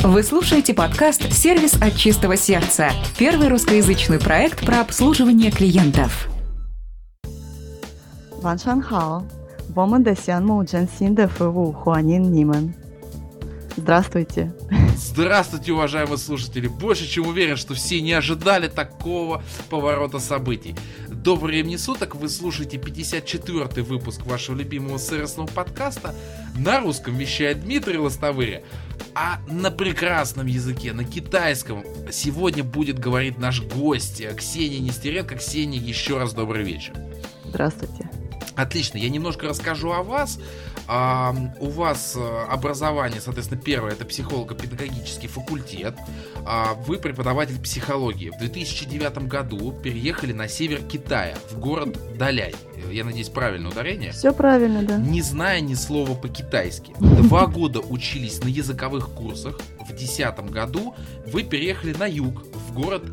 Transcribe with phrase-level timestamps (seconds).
[0.00, 6.27] Вы слушаете подкаст «Сервис от чистого сердца» – первый русскоязычный проект про обслуживание клиентов.
[8.41, 9.23] 晚上好，
[9.75, 12.73] 我们的项目真心的服务，欢迎你们。
[13.77, 14.51] Здравствуйте.
[14.97, 16.67] Здравствуйте, уважаемые слушатели.
[16.67, 20.75] Больше чем уверен, что все не ожидали такого поворота событий.
[21.23, 26.15] Добрый времени суток, вы слушаете 54-й выпуск вашего любимого сервисного подкаста.
[26.57, 28.63] На русском вещает Дмитрий Лостовыря,
[29.13, 35.35] а на прекрасном языке, на китайском, сегодня будет говорить наш гость Ксения Нестеренко.
[35.35, 36.95] Ксения, еще раз добрый вечер.
[37.45, 38.09] Здравствуйте.
[38.61, 40.39] Отлично, я немножко расскажу о вас.
[40.87, 45.95] А, у вас э, образование, соответственно, первое это психолого-педагогический факультет.
[46.45, 48.29] А, вы преподаватель психологии.
[48.29, 52.53] В 2009 году переехали на север Китая, в город Даляй.
[52.91, 54.11] Я надеюсь, правильное ударение.
[54.11, 54.97] Все правильно, да.
[54.97, 56.93] Не зная ни слова по-китайски.
[56.99, 59.59] Два года учились на языковых курсах.
[59.79, 60.93] В 2010 году
[61.25, 63.05] вы переехали на юг, в город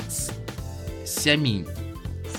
[1.06, 1.66] Сяминь.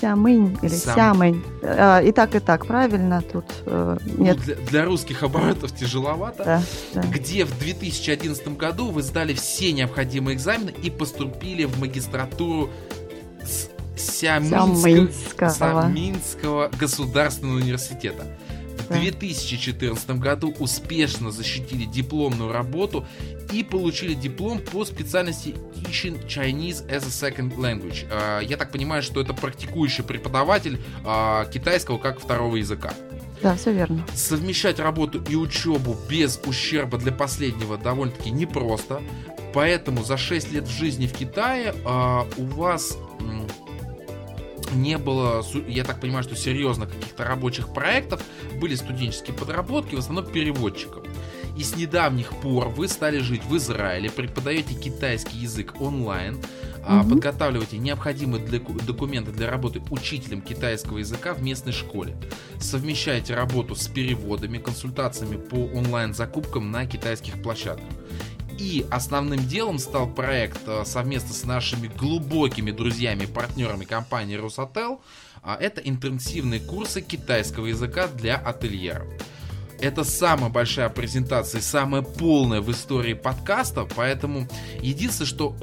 [0.00, 0.94] Сямынь или Сам.
[0.94, 1.42] Сямынь.
[1.62, 3.22] А, И так, и так, правильно?
[3.22, 4.38] Тут э, Ну, нет.
[4.38, 6.44] для, для русских оборотов тяжеловато.
[6.44, 6.62] Да,
[6.94, 7.02] да.
[7.08, 12.70] где в 2011 году вы сдали все необходимые экзамены и поступили в магистратуру
[13.44, 15.10] с- Сяминска-
[15.50, 15.82] Сямынского.
[15.82, 18.24] Сяминского государственного университета.
[18.90, 18.98] В Да.
[19.00, 23.06] 2014 году успешно защитили дипломную работу
[23.52, 28.06] и получили диплом по специальности Teaching Chinese as a Second Language.
[28.10, 32.92] А, Я так понимаю, что это практикующий преподаватель а, китайского как второго языка.
[33.42, 34.04] Да, все верно.
[34.12, 39.02] Совмещать работу и учебу без ущерба для последнего довольно-таки непросто.
[39.54, 42.98] Поэтому за 6 лет в жизни в Китае а, у вас
[44.74, 48.22] не было, я так понимаю, что серьезно каких-то рабочих проектов,
[48.60, 51.04] были студенческие подработки, в основном переводчиком.
[51.56, 56.38] И с недавних пор вы стали жить в Израиле, преподаете китайский язык онлайн,
[56.88, 57.10] Мгм.
[57.10, 62.16] подготавливаете необходимые для- документы для работы учителем китайского языка в местной школе
[62.58, 67.86] совмещаете работу с переводами, консультациями по онлайн-закупкам на китайских площадках.
[68.60, 75.00] И основным делом стал проект э, совместно с нашими глубокими друзьями, партнерами компании Росател.
[75.42, 79.08] А Это интенсивные курсы китайского языка для ательеров.
[79.80, 84.46] Это самая большая презентация, самая полная в истории подкаста, поэтому
[84.82, 85.56] единственное, что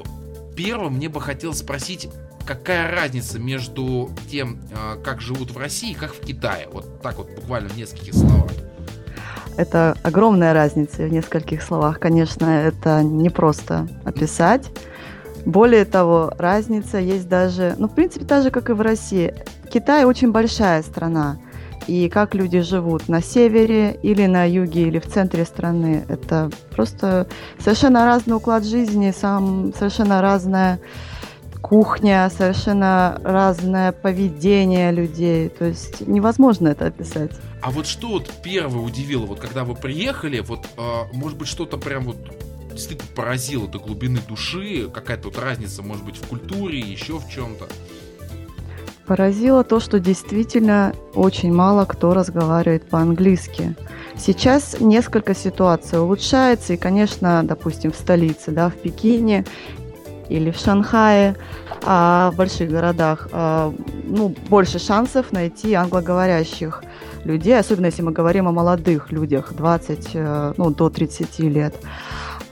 [0.56, 2.08] первым мне бы хотелось спросить,
[2.44, 6.68] какая разница между тем, а, как живут в России и как в Китае?
[6.72, 8.50] Вот так вот буквально в нескольких словах.
[9.58, 11.98] Это огромная разница в нескольких словах.
[11.98, 14.70] Конечно, это непросто описать.
[15.44, 19.34] Более того, разница есть даже, ну, в принципе, так же, как и в России.
[19.68, 21.38] Китай очень большая страна.
[21.88, 27.26] И как люди живут на севере или на юге или в центре страны, это просто
[27.58, 30.78] совершенно разный уклад жизни, сам совершенно разная
[31.68, 35.48] кухня, совершенно разное поведение людей.
[35.50, 37.32] То есть невозможно это описать.
[37.60, 41.76] А вот что вот первое удивило, вот когда вы приехали, вот, а, может быть, что-то
[41.76, 42.16] прям вот
[42.72, 47.66] действительно поразило до глубины души, какая-то вот разница, может быть, в культуре, еще в чем-то.
[49.06, 53.74] Поразило то, что действительно очень мало кто разговаривает по-английски.
[54.16, 59.46] Сейчас несколько ситуаций улучшается, и, конечно, допустим, в столице, да, в Пекине
[60.28, 61.36] или в Шанхае,
[61.84, 63.72] а в больших городах, а,
[64.04, 66.82] ну, больше шансов найти англоговорящих
[67.24, 71.74] людей, особенно если мы говорим о молодых людях, 20, э, ну, до 30 лет.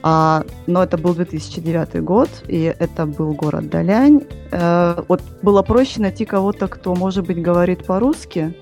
[0.03, 4.21] А, но это был 2009 год, и это был город Далянь.
[4.51, 8.53] Э, вот было проще найти кого-то, кто, может быть, говорит по-русски,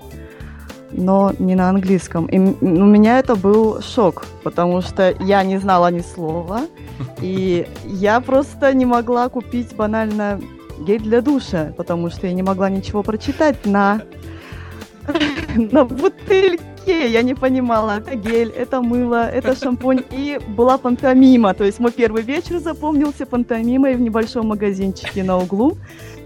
[0.90, 2.26] но не на английском.
[2.26, 6.62] И у меня это был шок, потому что я не знала ни слова,
[7.20, 10.40] и я просто не могла купить банально
[10.78, 14.02] гель для душа, потому что я не могла ничего прочитать на,
[15.56, 16.62] на бутыльке.
[16.86, 20.04] Я не понимала, это гель, это мыло, это шампунь.
[20.12, 21.52] И была пантомима.
[21.54, 25.76] То есть мой первый вечер запомнился пантомимой в небольшом магазинчике на углу,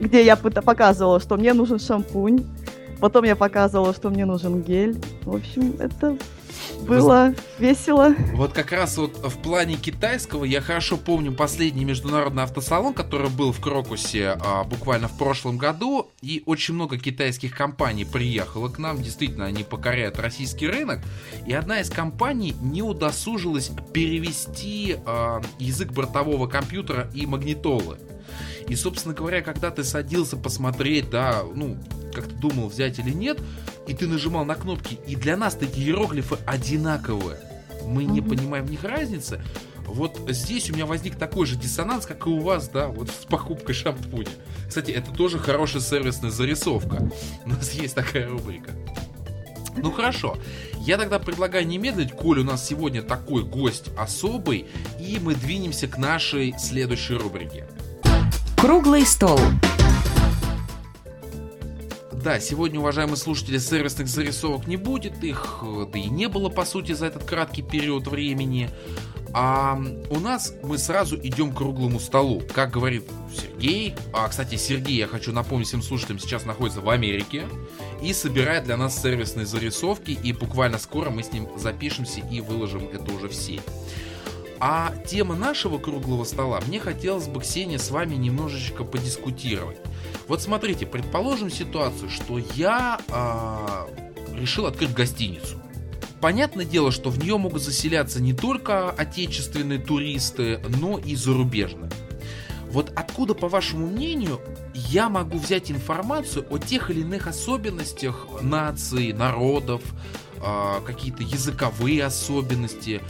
[0.01, 2.45] где я показывала, что мне нужен шампунь.
[3.01, 5.01] Потом я показывала, что мне нужен гель.
[5.23, 6.17] В общем, это
[6.87, 8.15] было весело.
[8.35, 13.53] Вот как раз вот в плане китайского я хорошо помню последний международный автосалон, который был
[13.53, 19.01] в Крокусе а, буквально в прошлом году, и очень много китайских компаний приехало к нам,
[19.03, 21.01] действительно, они покоряют российский рынок,
[21.47, 27.99] и одна из компаний не удосужилась перевести а, язык бортового компьютера и магнитолы.
[28.71, 31.77] И, собственно говоря, когда ты садился посмотреть, да, ну,
[32.15, 33.41] как ты думал, взять или нет,
[33.89, 37.41] и ты нажимал на кнопки, и для нас эти иероглифы одинаковые.
[37.85, 39.43] мы не понимаем в них разницы.
[39.87, 43.25] Вот здесь у меня возник такой же диссонанс, как и у вас, да, вот с
[43.25, 44.31] покупкой шампуня.
[44.69, 47.11] Кстати, это тоже хорошая сервисная зарисовка.
[47.45, 48.71] У нас есть такая рубрика.
[49.77, 50.39] Ну хорошо,
[50.79, 54.67] я тогда предлагаю не медлить, коль у нас сегодня такой гость особый,
[55.01, 57.67] и мы двинемся к нашей следующей рубрике.
[58.61, 59.41] Круглый стол.
[62.13, 66.93] Да, сегодня, уважаемые слушатели, сервисных зарисовок не будет, их да и не было, по сути,
[66.93, 68.69] за этот краткий период времени.
[69.33, 69.81] А
[70.11, 72.43] у нас мы сразу идем к круглому столу.
[72.55, 73.05] Как говорит
[73.35, 77.47] Сергей, а, кстати, Сергей, я хочу напомнить всем слушателям, сейчас находится в Америке
[78.03, 82.87] и собирает для нас сервисные зарисовки, и буквально скоро мы с ним запишемся и выложим
[82.93, 83.61] это уже все.
[84.61, 89.79] А тема нашего круглого стола, мне хотелось бы, Ксения, с вами немножечко подискутировать.
[90.29, 95.57] Вот смотрите, предположим ситуацию, что я э, решил открыть гостиницу.
[96.21, 101.91] Понятное дело, что в нее могут заселяться не только отечественные туристы, но и зарубежные.
[102.71, 104.41] Вот откуда, по вашему мнению,
[104.75, 109.81] я могу взять информацию о тех или иных особенностях наций, народов,
[110.37, 113.01] э, какие-то языковые особенности,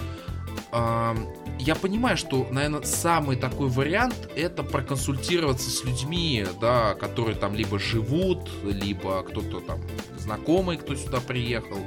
[1.60, 7.78] я понимаю, что, наверное, самый такой вариант это проконсультироваться с людьми, да, которые там либо
[7.78, 9.80] живут, либо кто-то там
[10.18, 11.78] знакомый, кто сюда приехал.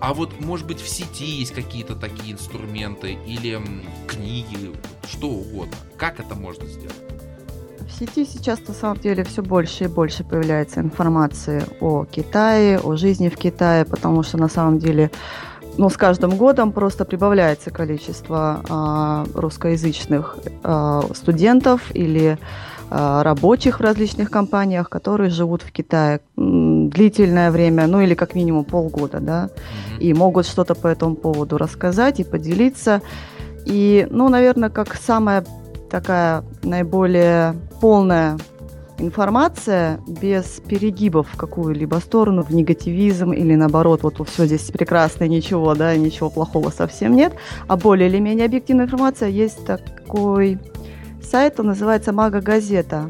[0.00, 3.60] А вот, может быть, в сети есть какие-то такие инструменты или
[4.06, 4.72] книги,
[5.08, 5.74] что угодно.
[5.96, 6.96] Как это можно сделать?
[7.80, 12.96] В сети сейчас на самом деле все больше и больше появляется информации о Китае, о
[12.96, 15.10] жизни в Китае, потому что на самом деле
[15.78, 22.38] но с каждым годом просто прибавляется количество а, русскоязычных а, студентов или
[22.90, 28.64] а, рабочих в различных компаниях, которые живут в Китае длительное время, ну или как минимум
[28.64, 30.00] полгода, да, mm-hmm.
[30.00, 33.00] и могут что-то по этому поводу рассказать и поделиться.
[33.64, 35.44] И, ну, наверное, как самая
[35.90, 38.38] такая наиболее полная
[39.00, 45.74] информация без перегибов в какую-либо сторону, в негативизм или наоборот, вот все здесь прекрасно, ничего,
[45.74, 47.34] да, ничего плохого совсем нет,
[47.66, 49.28] а более или менее объективная информация.
[49.28, 50.58] Есть такой
[51.22, 53.08] сайт, он называется «Мага Газета».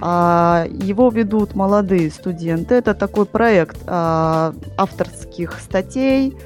[0.00, 2.74] А, его ведут молодые студенты.
[2.74, 6.36] Это такой проект а, авторских статей,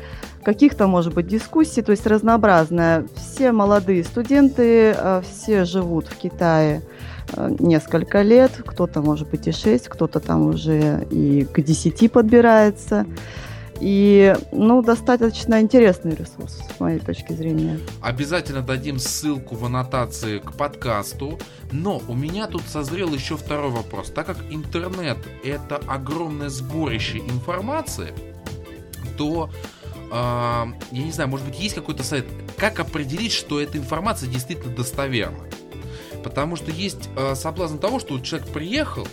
[0.45, 3.07] каких-то, может быть, дискуссий, то есть разнообразная.
[3.17, 6.83] Все молодые студенты, а, все живут в Китае–
[7.59, 13.07] несколько лет, кто-то, может быть, и 6, кто-то там уже и к 10 подбирается.
[13.81, 17.79] И, ну, достаточно интересный ресурс, с моей точки зрения.
[18.03, 21.39] Обязательно дадим ссылку в аннотации к подкасту.
[21.71, 24.11] Но у меня тут созрел еще второй вопрос.
[24.11, 28.13] Так как интернет это огромное сборище информации,
[29.17, 29.51] то
[29.95, 32.27] э, я не знаю, может быть, есть какой-то совет,
[32.57, 35.45] как определить, что эта информация действительно достоверна?
[36.23, 39.07] Потому что есть э, соблазн того, что человек приехал,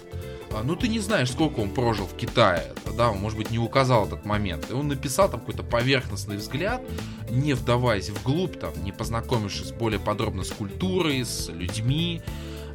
[0.52, 3.60] э, ну ты не знаешь, сколько он прожил в Китае, да, он, может быть, не
[3.60, 4.70] указал этот момент.
[4.70, 6.82] И он написал там какой-то поверхностный взгляд,
[7.30, 12.22] не вдаваясь вглубь, там, не познакомившись более подробно с культурой, с людьми.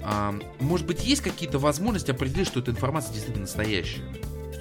[0.02, 4.04] Э, может быть, есть какие-то возможности определить, что эта информация действительно настоящая?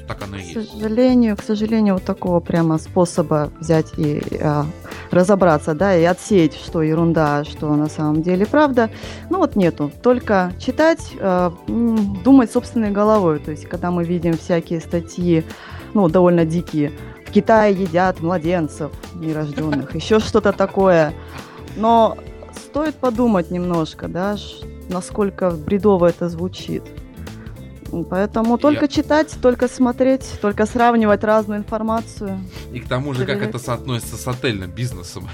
[0.09, 0.53] Так оно и есть.
[0.53, 4.65] К сожалению, к сожалению, вот такого прямо способа взять и а,
[5.11, 8.89] разобраться, да, и отсеять, что ерунда, что на самом деле правда,
[9.29, 9.91] ну вот нету.
[10.01, 13.37] Только читать, а, думать собственной головой.
[13.39, 15.43] То есть, когда мы видим всякие статьи,
[15.93, 16.91] ну, довольно дикие,
[17.27, 21.13] в Китае едят младенцев нерожденных, еще что-то такое.
[21.77, 22.17] Но
[22.55, 24.37] стоит подумать немножко, да,
[24.89, 26.83] насколько бредово это звучит.
[28.09, 28.87] Поэтому только Я...
[28.87, 32.39] читать, только смотреть, только сравнивать разную информацию.
[32.71, 35.27] И к тому же, как это соотносится с отельным бизнесом.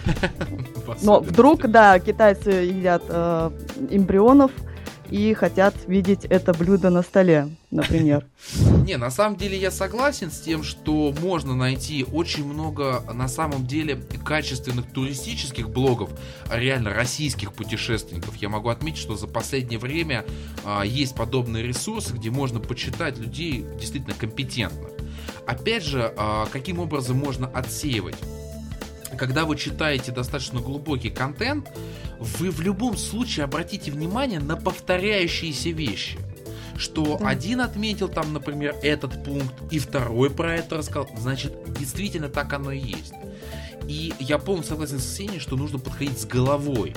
[1.02, 3.52] Но вдруг, да, китайцы едят э,
[3.90, 4.52] эмбрионов,
[5.10, 8.26] и хотят видеть это блюдо на столе, например.
[8.86, 13.66] Не, на самом деле я согласен с тем, что можно найти очень много на самом
[13.66, 16.12] деле качественных туристических блогов,
[16.52, 18.36] реально российских путешественников.
[18.38, 20.26] Я могу отметить, что за последнее время
[20.64, 24.92] а, есть подобные ресурсы, где можно почитать людей действительно компетентных.
[25.48, 28.16] Опять же, а, каким образом можно отсеивать?
[29.16, 31.70] Когда вы читаете достаточно глубокий контент,
[32.20, 36.18] вы в любом случае обратите внимание на повторяющиеся вещи.
[36.78, 37.30] Что да.
[37.30, 42.72] один отметил там, например, этот пункт, и второй про это рассказал, значит, действительно так оно
[42.72, 43.14] и есть.
[43.88, 46.94] И я полностью согласен с Ксенией, что нужно подходить с головой.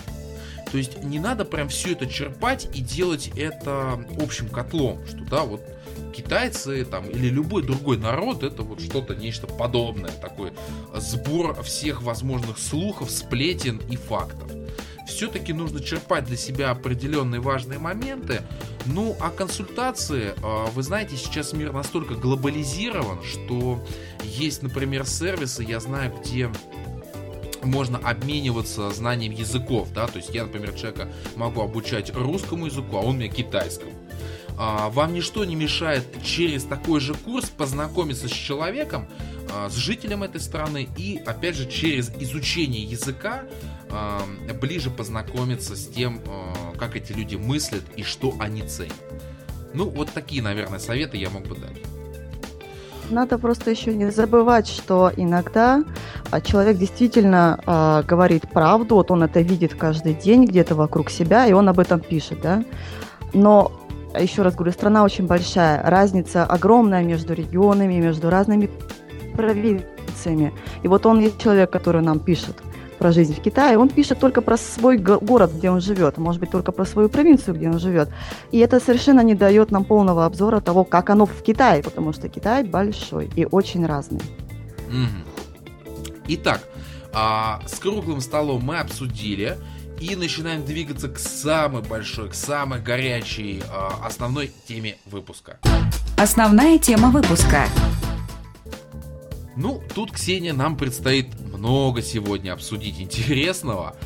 [0.70, 5.44] То есть не надо прям все это черпать и делать это общим котлом, что да,
[5.44, 5.62] вот
[6.12, 10.52] китайцы там или любой другой народ это вот что-то нечто подобное, такой
[10.94, 14.50] сбор всех возможных слухов, сплетен и фактов.
[15.08, 18.42] Все-таки нужно черпать для себя определенные важные моменты.
[18.84, 23.82] Ну, а консультации, а, вы знаете, сейчас мир настолько глобализирован, что
[24.22, 26.50] есть, например, сервисы, я знаю, где
[27.62, 33.00] можно обмениваться знанием языков, да, то есть я, например, человека могу обучать русскому языку, а
[33.00, 33.92] он мне китайскому.
[34.58, 39.06] А, вам ничто не мешает через такой же курс познакомиться с человеком,
[39.54, 43.42] а, с жителем этой страны и, опять же, через изучение языка
[43.88, 44.20] а,
[44.60, 46.20] ближе познакомиться с тем,
[46.76, 48.96] как эти люди мыслят и что они ценят.
[49.74, 51.76] Ну, вот такие, наверное, советы я мог бы дать.
[53.10, 55.82] Надо просто еще не забывать, что иногда
[56.44, 61.52] человек действительно э, говорит правду, вот он это видит каждый день где-то вокруг себя, и
[61.52, 62.64] он об этом пишет, да.
[63.32, 68.70] Но еще раз говорю, страна очень большая, разница огромная между регионами, между разными
[69.34, 70.52] провинциями.
[70.82, 72.56] И вот он есть человек, который нам пишет
[72.98, 76.50] про жизнь в Китае, он пишет только про свой город, где он живет, может быть,
[76.50, 78.08] только про свою провинцию, где он живет.
[78.50, 82.28] И это совершенно не дает нам полного обзора того, как оно в Китае, потому что
[82.28, 84.20] Китай большой и очень разный.
[86.26, 86.60] Итак,
[87.12, 89.56] а, с круглым столом мы обсудили
[90.00, 95.58] и начинаем двигаться к самой большой, к самой горячей э, основной теме выпуска.
[96.16, 97.66] Основная тема выпуска.
[99.56, 103.96] Ну, тут, Ксения, нам предстоит много сегодня обсудить интересного.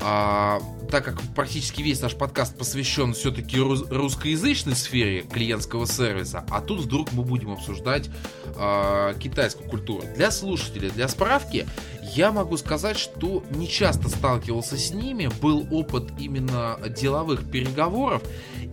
[0.00, 6.80] А, так как практически весь наш подкаст посвящен все-таки русскоязычной сфере клиентского сервиса, а тут
[6.80, 8.08] вдруг мы будем обсуждать
[8.56, 10.04] а, китайскую культуру.
[10.16, 11.66] Для слушателей, для справки,
[12.14, 18.22] я могу сказать, что не часто сталкивался с ними, был опыт именно деловых переговоров,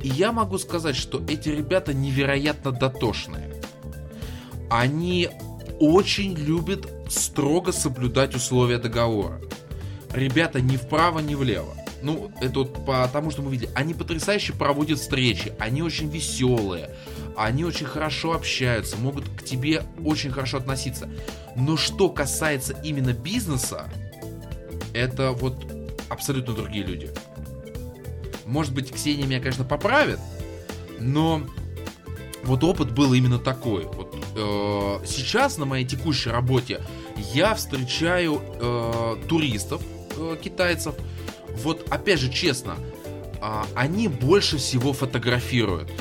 [0.02, 3.62] и я могу сказать, что эти ребята невероятно дотошные.
[4.70, 5.30] Они
[5.80, 9.42] очень любят строго соблюдать условия договора.
[10.14, 11.76] Ребята ни вправо, ни влево.
[12.06, 13.72] Ну, это вот потому, что мы видели.
[13.74, 16.92] Они потрясающе проводят встречи, они очень веселые,
[17.36, 21.10] они очень хорошо общаются, могут к тебе очень хорошо относиться.
[21.56, 23.90] Но что касается именно бизнеса,
[24.94, 25.66] это вот
[26.08, 27.10] абсолютно другие люди.
[28.46, 30.20] Может быть, Ксения меня, конечно, поправит,
[31.00, 31.42] но
[32.44, 33.86] вот опыт был именно такой.
[33.86, 36.82] Вот э, сейчас на моей текущей работе
[37.34, 39.82] я встречаю э, туристов
[40.16, 40.94] э, китайцев.
[41.64, 42.76] Вот опять же честно,
[43.42, 45.92] э, они больше всего фотографируют.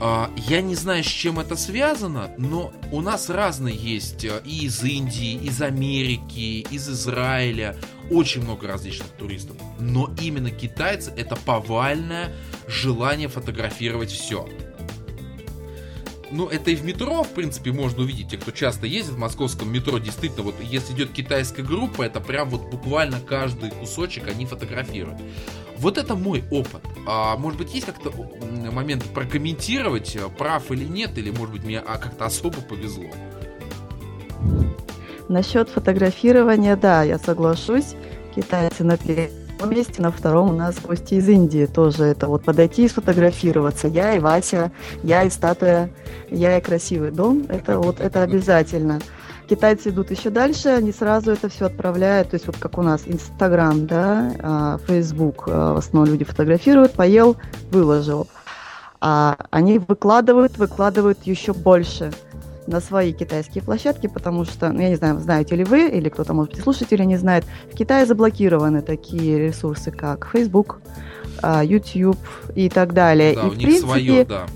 [0.00, 4.66] А, я не знаю, с чем это связано, но у нас разные есть э, и
[4.66, 7.76] из Индии, из Америки, из Израиля,
[8.10, 9.56] очень много различных туристов.
[9.80, 12.32] Но именно китайцы это повальное
[12.68, 14.48] желание фотографировать все.
[16.30, 18.28] Ну, это и в метро, в принципе, можно увидеть.
[18.28, 22.50] Те, кто часто ездит в московском метро, действительно, вот если идет китайская группа, это прям
[22.50, 25.18] вот буквально каждый кусочек они фотографируют.
[25.78, 26.82] Вот это мой опыт.
[27.06, 28.12] А может быть, есть как-то
[28.72, 33.10] момент прокомментировать, э, прав или нет, или может быть мне а, как-то особо повезло?
[35.28, 37.94] Насчет фотографирования, да, я соглашусь.
[38.34, 38.96] Китайцы на
[39.58, 42.04] первом месте, на втором у нас гости из Индии тоже.
[42.04, 43.88] Это вот подойти и сфотографироваться.
[43.88, 44.70] Я и Вася,
[45.02, 45.90] я и статуя,
[46.30, 47.44] я и красивый дом.
[47.48, 49.00] Это вот это обязательно.
[49.48, 53.04] Китайцы идут еще дальше, они сразу это все отправляют, то есть вот как у нас
[53.06, 57.34] Инстаграм, да, а, Фейсбук, а, в основном люди фотографируют, поел,
[57.70, 58.28] выложил.
[59.00, 62.12] А они выкладывают, выкладывают еще больше
[62.68, 66.34] на свои китайские площадки, потому что, ну, я не знаю, знаете ли вы, или кто-то,
[66.34, 70.80] может быть, слушатели не знает, в Китае заблокированы такие ресурсы, как Facebook,
[71.42, 72.18] а, YouTube
[72.54, 73.34] и так далее.
[73.34, 74.46] Да, и, у в них принципе, свое, да.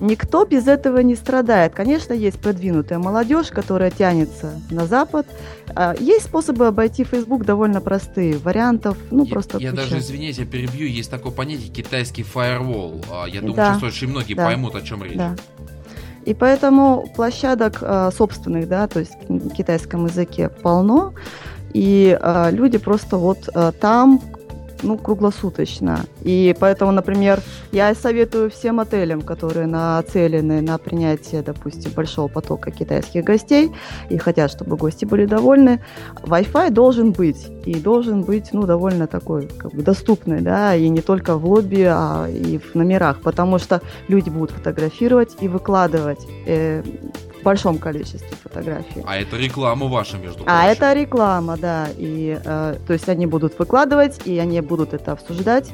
[0.00, 1.74] Никто без этого не страдает.
[1.74, 5.26] Конечно, есть продвинутая молодежь, которая тянется на Запад.
[5.74, 8.38] А, есть способы обойти Facebook довольно простые.
[8.38, 13.04] Вариантов, ну, я, просто Я даже, извиняюсь, я перебью, есть такое понятие китайский firewall.
[13.10, 15.18] А, я думаю, да, сейчас очень многие да, поймут, о чем речь.
[15.18, 15.36] Да.
[16.24, 21.14] И поэтому площадок э, собственных, да, то есть в китайском языке полно,
[21.72, 24.20] и э, люди просто вот э, там
[24.82, 26.04] ну, круглосуточно.
[26.22, 27.40] И поэтому, например,
[27.72, 33.70] я советую всем отелям, которые нацелены на принятие, допустим, большого потока китайских гостей
[34.08, 35.80] и хотят, чтобы гости были довольны,
[36.22, 37.48] Wi-Fi должен быть.
[37.64, 41.86] И должен быть, ну, довольно такой, как бы, доступный, да, и не только в лобби,
[41.88, 46.26] а и в номерах, потому что люди будут фотографировать и выкладывать.
[46.46, 46.82] Э,
[47.42, 49.02] большом количестве фотографий.
[49.06, 50.52] А это реклама ваша, между прочим.
[50.52, 51.88] А это реклама, да.
[51.96, 55.70] И, э, то есть они будут выкладывать, и они будут это обсуждать.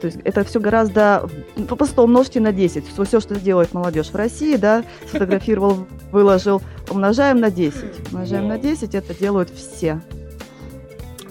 [0.00, 1.28] То есть это все гораздо...
[1.68, 2.86] Просто умножьте на 10.
[2.86, 8.12] Все, все, что делает молодежь в России, да, сфотографировал, выложил, умножаем на 10.
[8.12, 10.00] Умножаем на 10, это делают все.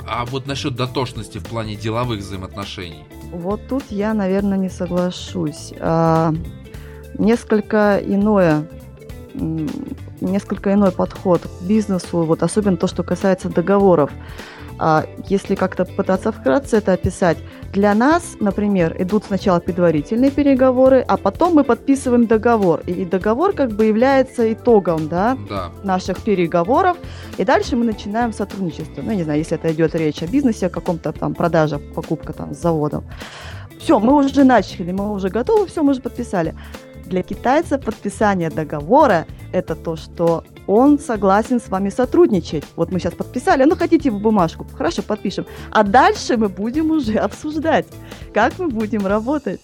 [0.07, 3.05] А вот насчет дотошности в плане деловых взаимоотношений?
[3.31, 5.73] Вот тут я, наверное, не соглашусь.
[5.79, 6.33] А,
[7.17, 8.67] несколько иное
[10.21, 14.11] несколько иной подход к бизнесу, вот особенно то, что касается договоров.
[14.77, 17.37] А если как-то пытаться вкратце это описать,
[17.71, 22.81] для нас, например, идут сначала предварительные переговоры, а потом мы подписываем договор.
[22.85, 25.71] И договор как бы является итогом да, да.
[25.83, 26.97] наших переговоров.
[27.37, 29.01] И дальше мы начинаем сотрудничество.
[29.01, 32.53] Ну, не знаю, если это идет речь о бизнесе, о каком-то там продаже, покупка там
[32.53, 33.05] с заводом.
[33.79, 36.53] Все, мы уже начали, мы уже готовы, все, мы уже подписали.
[37.05, 42.63] Для китайца подписание договора– это то, что он согласен с вами сотрудничать.
[42.75, 45.45] Вот мы сейчас подписали, ну хотите в бумажку, хорошо, подпишем.
[45.71, 47.85] А дальше мы будем уже обсуждать,
[48.33, 49.61] как мы будем работать.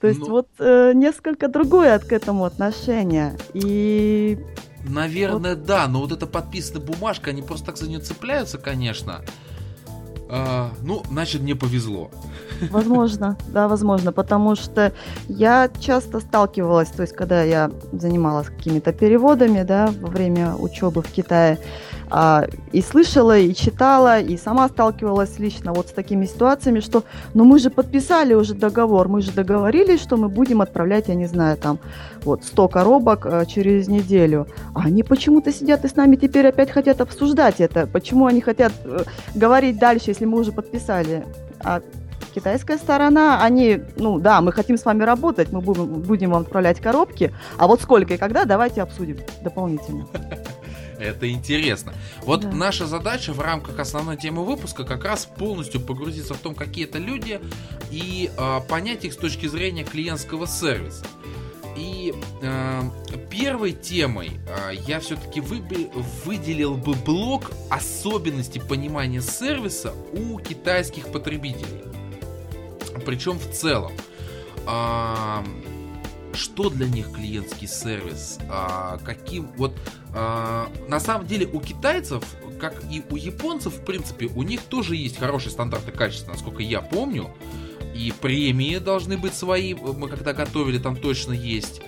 [0.00, 3.38] То есть ну, вот э, несколько другое к этому отношение.
[3.54, 4.36] И
[4.84, 5.64] Наверное, вот.
[5.64, 9.20] да, но вот эта подписанная бумажка, они просто так за нее цепляются, конечно.
[10.34, 12.10] А, ну, значит, мне повезло.
[12.70, 14.94] Возможно, да, возможно, потому что
[15.28, 21.08] я часто сталкивалась, то есть, когда я занималась какими-то переводами, да, во время учебы в
[21.08, 21.58] Китае,
[22.72, 27.58] и слышала, и читала, и сама сталкивалась лично вот с такими ситуациями, что, ну мы
[27.58, 31.78] же подписали уже договор, мы же договорились, что мы будем отправлять, я не знаю, там,
[32.22, 34.46] вот 100 коробок а, через неделю.
[34.74, 37.86] А они почему-то сидят и с нами теперь опять хотят обсуждать это.
[37.86, 39.04] Почему они хотят э,
[39.34, 41.24] говорить дальше, если мы уже подписали?
[41.60, 41.80] А
[42.34, 46.80] китайская сторона, они, ну да, мы хотим с вами работать, мы будем, будем вам отправлять
[46.80, 50.06] коробки, а вот сколько и когда, давайте обсудим дополнительно.
[51.02, 51.94] Это интересно.
[52.22, 52.52] Вот да.
[52.52, 56.98] наша задача в рамках основной темы выпуска как раз полностью погрузиться в том, какие это
[56.98, 57.40] люди,
[57.90, 61.04] и э, понять их с точки зрения клиентского сервиса.
[61.76, 62.82] И э,
[63.30, 71.82] первой темой э, я все-таки выделил бы блок особенностей понимания сервиса у китайских потребителей.
[73.04, 73.92] Причем в целом.
[74.68, 75.42] Э,
[76.34, 78.38] что для них клиентский сервис?
[78.48, 79.74] А, каким вот
[80.14, 82.24] а, на самом деле у китайцев,
[82.60, 86.80] как и у японцев, в принципе, у них тоже есть хорошие стандарты качества, насколько я
[86.80, 87.30] помню.
[87.94, 91.82] И премии должны быть свои, мы когда готовили, там точно есть.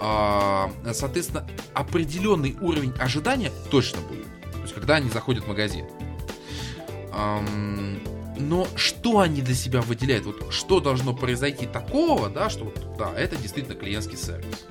[0.00, 4.26] А, соответственно, определенный уровень ожидания точно будет.
[4.52, 5.84] То есть, когда они заходят в магазин.
[8.48, 10.26] Но что они для себя выделяют?
[10.26, 14.66] Вот что должно произойти такого, да, что да, это действительно клиентский сервис?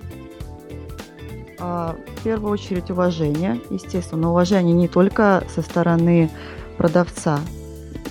[1.59, 6.29] А, в первую очередь уважение, естественно, уважение не только со стороны
[6.77, 7.39] продавца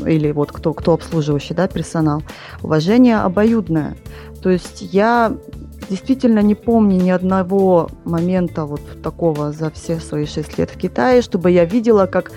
[0.07, 2.23] или вот кто, кто обслуживающий, да, персонал.
[2.63, 3.97] Уважение обоюдное.
[4.43, 5.37] То есть я
[5.89, 11.21] действительно не помню ни одного момента вот такого за все свои шесть лет в Китае,
[11.21, 12.31] чтобы я видела, как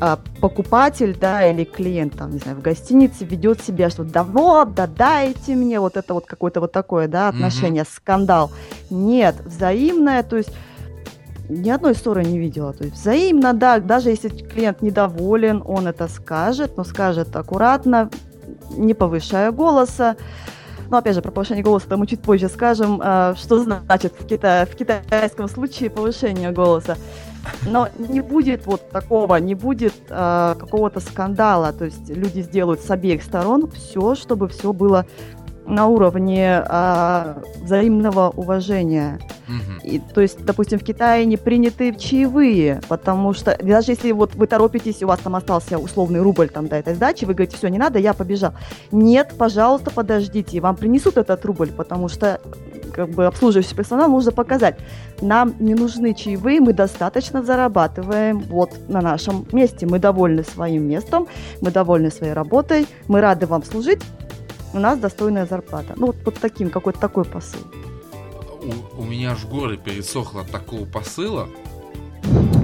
[0.00, 4.74] а, покупатель, да, или клиент, там, не знаю, в гостинице ведет себя, что да вот,
[4.74, 7.96] да дайте мне, вот это вот какое-то вот такое, да, отношение, mm-hmm.
[7.96, 8.50] скандал.
[8.90, 10.50] Нет, взаимное, то есть
[11.48, 12.72] ни одной ссоры не видела.
[12.72, 18.10] То есть взаимно, да, даже если клиент недоволен, он это скажет, но скажет аккуратно,
[18.76, 20.16] не повышая голоса.
[20.90, 24.66] Но опять же, про повышение голоса мы чуть позже скажем, а, что значит в, кита-
[24.66, 26.96] в китайском случае повышение голоса.
[27.66, 31.72] Но не будет вот такого, не будет э, какого-то скандала.
[31.72, 35.06] То есть люди сделают с обеих сторон все, чтобы все было
[35.68, 39.18] на уровне а, взаимного уважения.
[39.48, 39.86] Угу.
[39.86, 44.46] И, то есть, допустим, в Китае не приняты чаевые, потому что даже если вот вы
[44.46, 47.78] торопитесь, у вас там остался условный рубль там до этой сдачи, вы говорите, все, не
[47.78, 48.54] надо, я побежал.
[48.92, 52.40] Нет, пожалуйста, подождите, вам принесут этот рубль, потому что
[52.98, 54.76] как бы обслуживающий персонал нужно показать.
[55.20, 59.86] Нам не нужны чаевые, мы достаточно зарабатываем вот на нашем месте.
[59.86, 61.28] Мы довольны своим местом,
[61.60, 64.02] мы довольны своей работой, мы рады вам служить,
[64.72, 65.94] у нас достойная зарплата.
[65.94, 67.60] Ну, вот, вот таким, какой-то такой посыл.
[68.96, 71.46] У, у меня аж горло пересохло от такого посыла.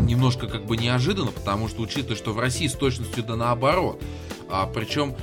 [0.02, 4.02] Немножко как бы неожиданно, потому что учитывая, что в России с точностью да наоборот.
[4.50, 5.14] А, причем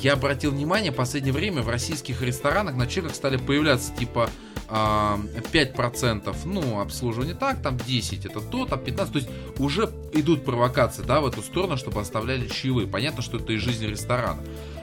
[0.00, 4.28] я обратил внимание в последнее время в российских ресторанах на чеках стали появляться типа
[4.68, 5.20] а,
[5.52, 11.02] 5% ну, обслуживание так, там 10 это то, там 15, то есть уже идут провокации,
[11.02, 12.88] да, в эту сторону, чтобы оставляли чаевые.
[12.88, 14.40] Понятно, что это из жизни ресторана.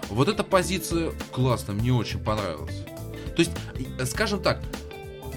[0.09, 2.83] Вот эта позиция классная, мне очень понравилась.
[3.35, 3.51] То есть,
[4.05, 4.61] скажем так,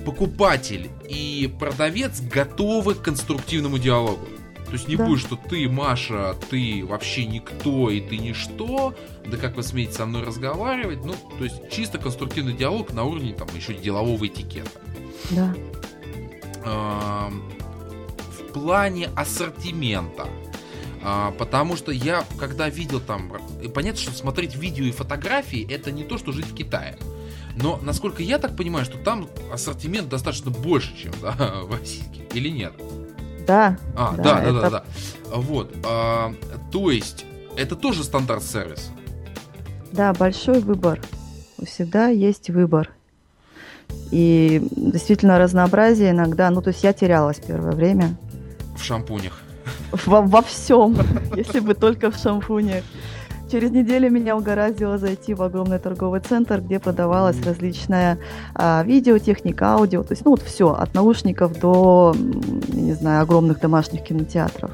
[0.05, 4.27] покупатель и продавец готовы к конструктивному диалогу.
[4.73, 5.05] То есть не да.
[5.05, 8.95] будет, что ты, Маша, ты вообще никто и ты ничто,
[9.27, 13.35] да как вы смеете со мной разговаривать, ну, то есть чисто конструктивный диалог на уровне
[13.35, 14.71] там еще делового этикета.
[15.29, 15.55] Да.
[16.65, 20.27] В плане ассортимента.
[21.03, 23.31] А, потому что я, когда видел там...
[23.75, 26.97] Понятно, что смотреть видео и фотографии это не то, что жить в Китае.
[27.57, 32.05] Но, насколько я так понимаю, что там ассортимент достаточно больше, чем да, в России.
[32.33, 32.73] Или нет?
[33.47, 33.77] Да.
[33.97, 34.61] А, да, да, да, это...
[34.61, 34.85] да, да.
[35.35, 35.75] Вот.
[35.85, 36.35] А,
[36.71, 37.25] то есть,
[37.57, 38.91] это тоже стандарт сервиса?
[39.93, 41.01] Да, большой выбор.
[41.65, 42.91] Всегда есть выбор.
[44.11, 48.17] И действительно разнообразие иногда, ну то есть я терялась первое время.
[48.77, 49.41] В шампунях.
[50.07, 50.97] Во, во всем,
[51.37, 52.85] если бы только в шампунях.
[53.53, 58.19] Через неделю меня угораздило зайти в огромный торговый центр, где продавалась различная
[58.55, 62.17] а, видеотехника, аудио, то есть, ну вот все, от наушников до,
[62.73, 64.71] не знаю, огромных домашних кинотеатров.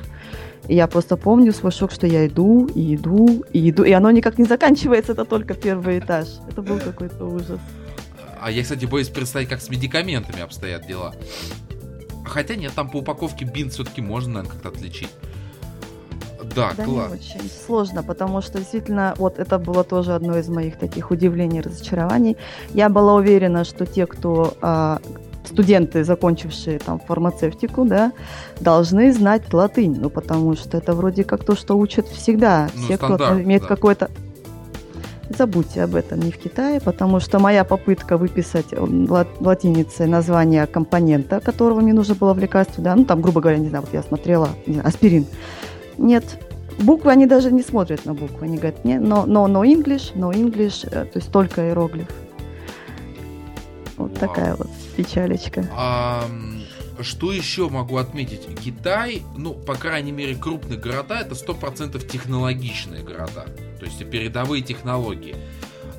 [0.69, 4.13] И я просто помню свой шок, что я иду, и иду, и иду, и оно
[4.13, 6.29] никак не заканчивается, это только первый этаж.
[6.49, 7.59] Это был какой-то ужас.
[8.41, 11.17] А я, кстати, боюсь представить, как с медикаментами обстоят дела.
[12.25, 15.11] Хотя нет, там по упаковке бинт все-таки можно, наверное, как-то отличить.
[16.55, 17.13] Да, да класс.
[17.13, 22.37] Очень сложно, потому что действительно, вот это было тоже одно из моих таких удивлений, разочарований.
[22.75, 24.99] Я была уверена, что те, кто а,
[25.45, 28.13] студенты, закончившие там фармацевтику, да,
[28.61, 32.69] должны знать латынь, ну потому что это вроде как то, что учат всегда.
[32.75, 33.69] Ну, Все, стандарт, кто имеет да.
[33.69, 34.11] какой-то
[35.31, 38.67] Забудьте об этом не в Китае, потому что моя попытка выписать
[39.41, 43.69] латиницей название компонента, которого мне нужно было в лекарстве, да, ну там, грубо говоря, не
[43.69, 45.27] знаю, вот я смотрела, не знаю, аспирин,
[45.99, 46.39] нет,
[46.79, 48.47] буквы они даже не смотрят на буквы.
[48.47, 52.09] Они говорят, не, но, но, но English, но English, э, то есть только иероглиф.
[53.97, 54.19] Вот Вау.
[54.21, 55.69] такая вот печалечка.
[55.77, 56.25] А,
[57.01, 58.47] что еще могу отметить?
[58.65, 63.47] Китай, ну, по крайней мере, крупные города, это 100% технологичные города.
[63.79, 65.37] То есть передовые технологии.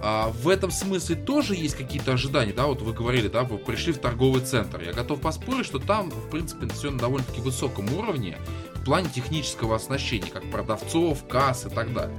[0.02, 3.92] А в этом смысле тоже есть какие-то ожидания, да, вот вы говорили, да, вы пришли
[3.92, 4.82] в торговый центр.
[4.82, 8.38] Я готов поспорить, что там, в принципе, все на довольно-таки высоком уровне,
[8.80, 12.18] в плане технического оснащения, как продавцов, касс и так далее.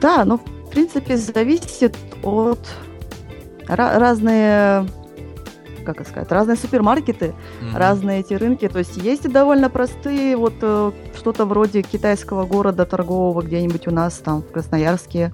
[0.00, 2.60] Да, но в принципе зависит от
[3.68, 4.86] разные
[5.82, 7.76] как это сказать, разные супермаркеты, mm-hmm.
[7.76, 8.68] разные эти рынки.
[8.68, 14.14] То есть есть довольно простые, вот э, что-то вроде китайского города торгового где-нибудь у нас
[14.18, 15.32] там в Красноярске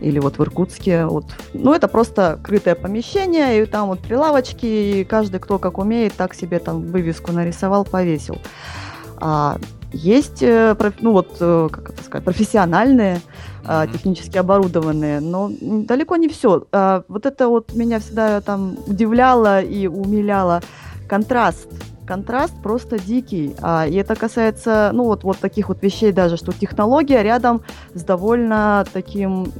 [0.00, 1.06] или вот в Иркутске.
[1.06, 1.26] Вот.
[1.54, 6.34] Ну, это просто крытое помещение, и там вот прилавочки, и каждый, кто как умеет, так
[6.34, 8.38] себе там вывеску нарисовал, повесил.
[9.16, 9.58] А
[9.92, 13.20] есть, э, ну вот, э, как это сказать, профессиональные,
[13.64, 13.92] mm-hmm.
[13.92, 16.64] технически оборудованные, но далеко не все.
[16.72, 20.62] А, вот это вот меня всегда там удивляло и умиляло.
[21.08, 21.68] Контраст.
[22.06, 23.54] Контраст просто дикий.
[23.60, 27.60] А, и это касается, ну вот, вот таких вот вещей даже, что технология рядом
[27.94, 29.52] с довольно таким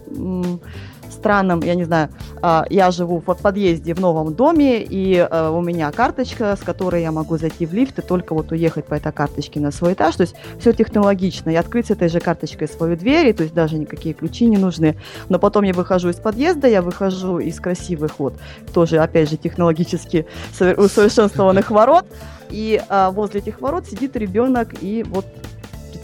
[1.18, 2.08] странным, я не знаю,
[2.42, 7.02] а, я живу в подъезде в новом доме, и а, у меня карточка, с которой
[7.02, 10.16] я могу зайти в лифт и только вот уехать по этой карточке на свой этаж,
[10.16, 13.78] то есть все технологично, и открыть с этой же карточкой свою дверь, то есть даже
[13.78, 14.96] никакие ключи не нужны,
[15.28, 18.34] но потом я выхожу из подъезда, я выхожу из красивых вот,
[18.72, 20.26] тоже опять же технологически
[20.58, 22.06] усовершенствованных ворот,
[22.50, 25.26] и а, возле этих ворот сидит ребенок и вот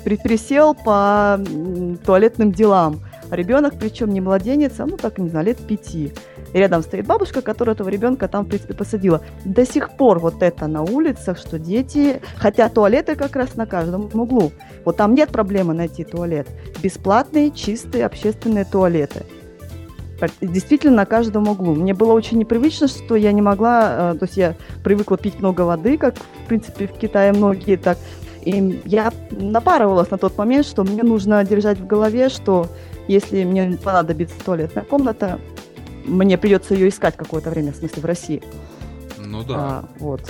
[0.04, 1.40] присел по
[2.04, 3.00] туалетным делам.
[3.30, 6.12] Ребенок, причем не младенец, а ну так, не знаю, лет пяти.
[6.52, 9.22] И рядом стоит бабушка, которая этого ребенка там, в принципе, посадила.
[9.44, 12.20] До сих пор вот это на улицах, что дети...
[12.36, 14.52] Хотя туалеты как раз на каждом углу.
[14.84, 16.46] Вот там нет проблемы найти туалет.
[16.82, 19.24] Бесплатные, чистые общественные туалеты
[20.40, 21.74] действительно на каждом углу.
[21.74, 25.62] Мне было очень непривычно, что я не могла, э, то есть я привыкла пить много
[25.62, 27.98] воды, как, в принципе, в Китае многие так.
[28.44, 32.68] И я напарывалась на тот момент, что мне нужно держать в голове, что
[33.08, 35.38] если мне понадобится туалетная комната,
[36.04, 38.42] мне придется ее искать какое-то время, в смысле, в России.
[39.18, 39.54] Ну да.
[39.56, 40.20] А, вот.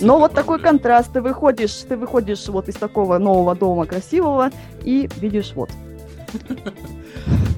[0.00, 4.50] Но вот такой контраст, ты выходишь, ты выходишь вот из такого нового дома красивого
[4.82, 5.70] и видишь вот.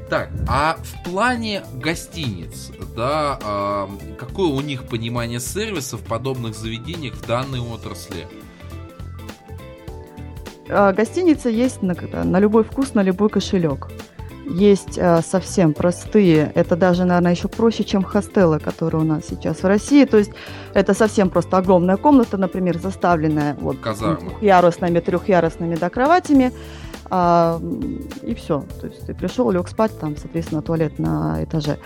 [0.08, 7.14] Так, а в плане гостиниц, да, а, какое у них понимание сервиса в подобных заведениях
[7.14, 8.26] в данной отрасли?
[10.72, 13.88] А, гостиница есть на, на любой вкус, на любой кошелек.
[14.46, 19.62] Есть э, совсем простые, это даже, наверное, еще проще, чем хостелы, которые у нас сейчас
[19.62, 20.04] в России.
[20.04, 20.33] То есть
[20.74, 26.52] это совсем просто огромная комната, например, заставленная вот двухъярусными, трехъярусными да, кроватями.
[27.10, 27.60] А,
[28.22, 28.64] и все.
[28.80, 31.78] То есть ты пришел, лег спать, там, соответственно, туалет на этаже.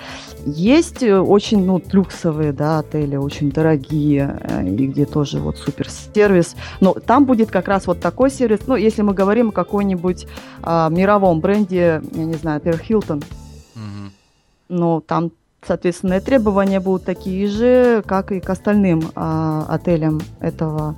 [0.45, 5.89] Есть э, очень, ну, люксовые, да, отели, очень дорогие, э, и где тоже вот супер
[5.89, 6.57] сервис.
[6.81, 10.27] Но там будет как раз вот такой сервис, ну, если мы говорим о какой-нибудь
[10.63, 13.25] а, мировом бренде, я не знаю, например, Hilton,
[13.75, 14.13] угу.
[14.69, 15.31] ну, там
[15.67, 20.97] соответственно, требования будут такие же, как и к остальным а, отелям этого,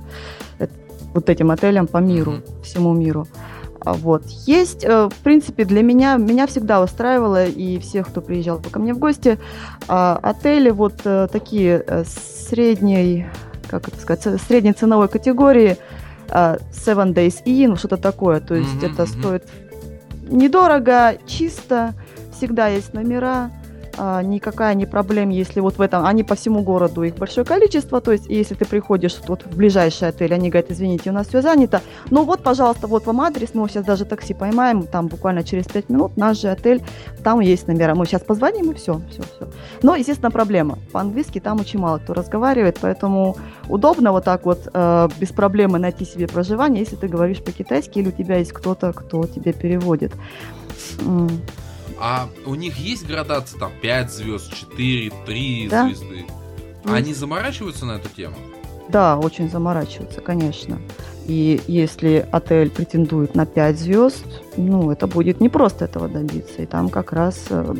[0.59, 0.73] это,
[1.13, 2.63] вот этим отелям по миру, mm-hmm.
[2.63, 3.27] всему миру.
[3.31, 4.23] А, вот.
[4.45, 8.93] Есть, э, в принципе, для меня, меня всегда устраивало, и всех, кто приезжал ко мне
[8.93, 9.39] в гости,
[9.87, 13.27] а, отели вот э, такие э, средней,
[13.69, 15.77] как это сказать, средней ценовой категории,
[16.29, 18.41] Seven Days Inn, что-то такое.
[18.41, 18.93] То есть mm-hmm.
[18.93, 19.49] это стоит
[20.29, 21.93] недорого, чисто,
[22.35, 23.66] всегда есть номера, а,
[23.97, 28.11] никакая не проблема, если вот в этом, они по всему городу, их большое количество, то
[28.11, 31.81] есть если ты приходишь вот в ближайший отель, они говорят, извините, у нас все занято,
[32.09, 35.89] ну вот, пожалуйста, вот вам адрес, мы сейчас даже такси поймаем, там буквально через 5
[35.89, 36.83] минут наш же отель,
[37.23, 39.47] там есть номера, мы сейчас позвоним и все, все, все.
[39.81, 45.09] Но, естественно, проблема, по-английски там очень мало кто разговаривает, поэтому удобно вот так вот э,
[45.19, 49.25] без проблемы найти себе проживание, если ты говоришь по-китайски или у тебя есть кто-то, кто
[49.25, 50.13] тебе переводит.
[51.99, 55.87] А у них есть градация там 5 звезд, 4, 3 да?
[55.87, 56.25] звезды?
[56.85, 58.35] А они заморачиваются на эту тему?
[58.89, 60.79] Да, очень заморачиваются, конечно.
[61.25, 66.61] И если отель претендует на 5 звезд, ну, это будет непросто этого добиться.
[66.61, 67.75] И там как раз э,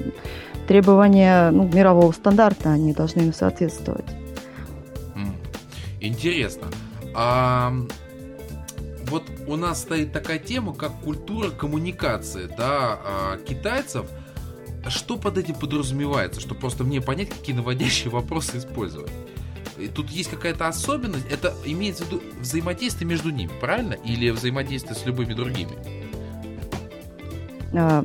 [0.68, 4.06] требования ну, мирового стандарта, они должны им соответствовать.
[6.00, 6.68] Интересно.
[7.14, 7.74] А
[9.10, 14.06] вот у нас стоит такая тема, как культура коммуникации, да, а, китайцев.
[14.90, 19.12] Что под этим подразумевается, чтобы просто мне понять, какие наводящие вопросы использовать?
[19.78, 23.94] И тут есть какая-то особенность, это имеется в виду взаимодействие между ними, правильно?
[23.94, 25.74] Или взаимодействие с любыми другими?
[27.74, 28.04] А,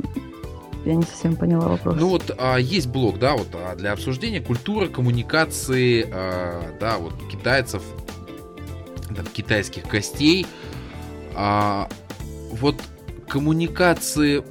[0.85, 1.97] я не совсем поняла вопрос.
[1.99, 7.15] Ну вот а, есть блок, да, вот а, для обсуждения культуры, коммуникации, а, да, вот
[7.31, 7.83] китайцев,
[9.15, 10.47] там, китайских гостей.
[11.35, 11.89] А,
[12.51, 12.81] вот
[13.29, 14.45] коммуникации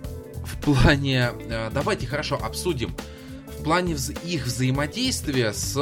[0.46, 1.32] в плане...
[1.50, 2.96] А, давайте хорошо обсудим.
[3.60, 5.78] В плане вза- их взаимодействия с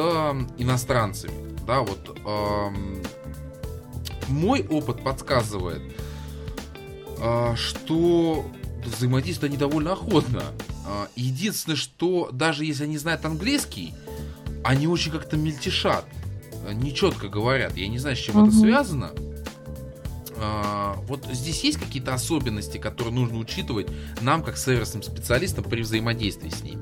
[0.57, 1.49] иностранцами.
[1.65, 2.69] Да, вот э,
[4.27, 5.81] мой опыт подсказывает,
[7.19, 8.45] э, что
[8.83, 10.41] взаимодействуют они довольно охотно.
[10.88, 13.93] Э, единственное, что даже если они знают английский,
[14.63, 16.05] они очень как-то мельтешат,
[16.73, 17.77] нечетко говорят.
[17.77, 18.47] Я не знаю, с чем угу.
[18.47, 19.12] это связано.
[20.38, 23.88] А, вот здесь есть какие-то особенности, которые нужно учитывать
[24.21, 26.81] нам, как сервисным специалистам, при взаимодействии с ними?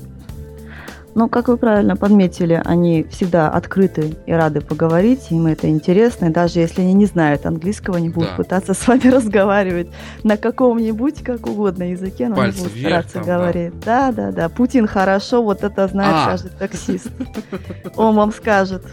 [1.18, 6.30] Ну, как вы правильно подметили, они всегда открыты и рады поговорить, им это интересно, и
[6.30, 8.36] даже если они не знают английского, они будут да.
[8.36, 9.88] пытаться с вами разговаривать
[10.24, 13.80] на каком-нибудь, как угодно языке, но Пальцы они будут вверх, стараться там, говорить.
[13.80, 14.12] Да.
[14.12, 16.26] да, да, да, Путин хорошо, вот это знает а.
[16.28, 17.10] каждый таксист.
[17.96, 18.86] Он вам скажет.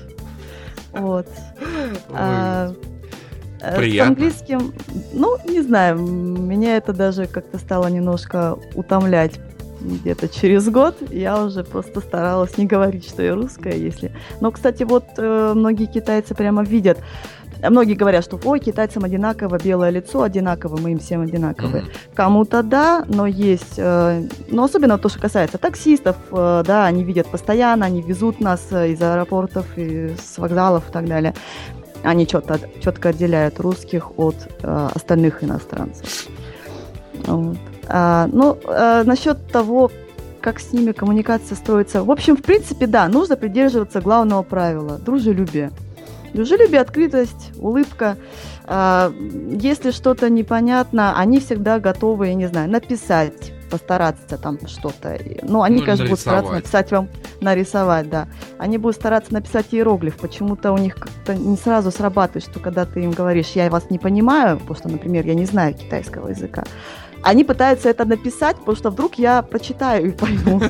[0.92, 1.28] Вот.
[2.08, 2.72] Э,
[3.76, 4.14] Приятно.
[4.14, 4.74] С английским,
[5.12, 9.40] ну, не знаю, меня это даже как-то стало немножко утомлять
[9.84, 14.12] где-то через год я уже просто старалась не говорить, что я русская, если...
[14.40, 16.98] Но, кстати, вот э, многие китайцы прямо видят,
[17.62, 21.84] многие говорят, что ой, китайцам одинаково, белое лицо одинаково, мы им всем одинаковые.
[21.84, 22.14] Mm-hmm.
[22.14, 27.26] Кому-то да, но есть, э, но особенно то, что касается таксистов, э, да, они видят
[27.26, 31.34] постоянно, они везут нас э, из аэропортов, и с вокзалов и так далее
[32.04, 36.28] они четко, четко отделяют русских от э, остальных иностранцев.
[37.26, 37.56] Вот.
[37.88, 39.90] А, ну, а, насчет того,
[40.40, 42.04] как с ними коммуникация строится.
[42.04, 45.70] В общем, в принципе, да, нужно придерживаться главного правила– дружелюбие.
[46.34, 48.16] Дружелюбие, открытость, улыбка.
[48.66, 49.10] А,
[49.50, 55.18] если что-то непонятно, они всегда готовы, я не знаю, написать, постараться там что-то.
[55.42, 57.08] Ну, они, ну, конечно, будут стараться написать вам,
[57.40, 58.28] нарисовать, да.
[58.56, 60.16] Они будут стараться написать иероглиф.
[60.16, 63.98] Почему-то у них как-то не сразу срабатывает, что когда ты им говоришь, я вас не
[63.98, 66.62] понимаю, потому что, например, я не знаю китайского языка,
[67.24, 70.60] они пытаются это написать, потому что вдруг я прочитаю и пойму.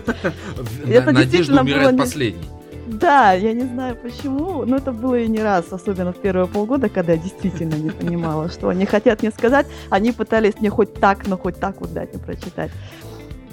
[0.86, 2.48] Это действительно было последний.
[2.86, 6.88] Да, я не знаю почему, но это было и не раз, особенно в первые полгода,
[6.88, 9.66] когда я действительно не понимала, что они хотят мне сказать.
[9.90, 12.70] Они пытались мне хоть так, но хоть так вот дать мне прочитать.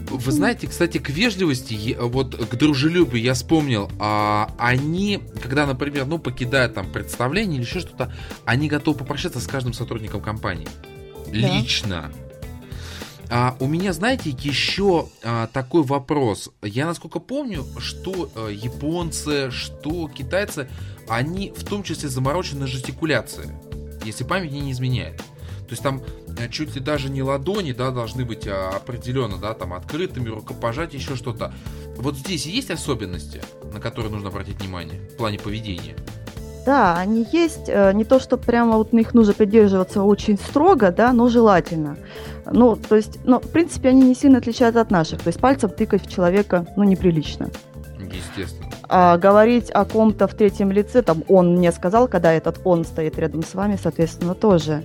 [0.09, 6.17] Вы знаете, кстати, к вежливости, вот к дружелюбию я вспомнил, а, они, когда, например, ну,
[6.17, 8.11] покидают там представление или еще что-то,
[8.43, 10.67] они готовы попрощаться с каждым сотрудником компании.
[11.27, 11.37] Да.
[11.37, 12.11] Лично.
[13.33, 16.51] А, у меня, знаете, еще а, такой вопрос.
[16.61, 20.69] Я, насколько помню, что а, японцы, что китайцы,
[21.07, 23.51] они в том числе заморочены жестикуляцией,
[24.03, 25.19] если память не изменяет.
[25.19, 26.01] То есть там
[26.37, 30.93] э, чуть ли даже не ладони, да, должны быть а, определенно, да, там открытыми, рукопожать,
[30.93, 31.53] еще что-то.
[31.95, 33.41] Вот здесь есть особенности,
[33.71, 35.95] на которые нужно обратить внимание в плане поведения?
[36.65, 37.67] Да, они есть.
[37.67, 41.97] Э, не то, что прямо вот на них нужно придерживаться очень строго, да, но желательно.
[42.45, 45.21] Ну, то есть, ну, в принципе, они не сильно отличаются от наших.
[45.21, 47.49] То есть пальцем тыкать в человека, ну, неприлично.
[47.99, 48.70] Естественно.
[48.93, 53.17] А говорить о ком-то в третьем лице, там он мне сказал, когда этот он стоит
[53.17, 54.83] рядом с вами, соответственно, тоже.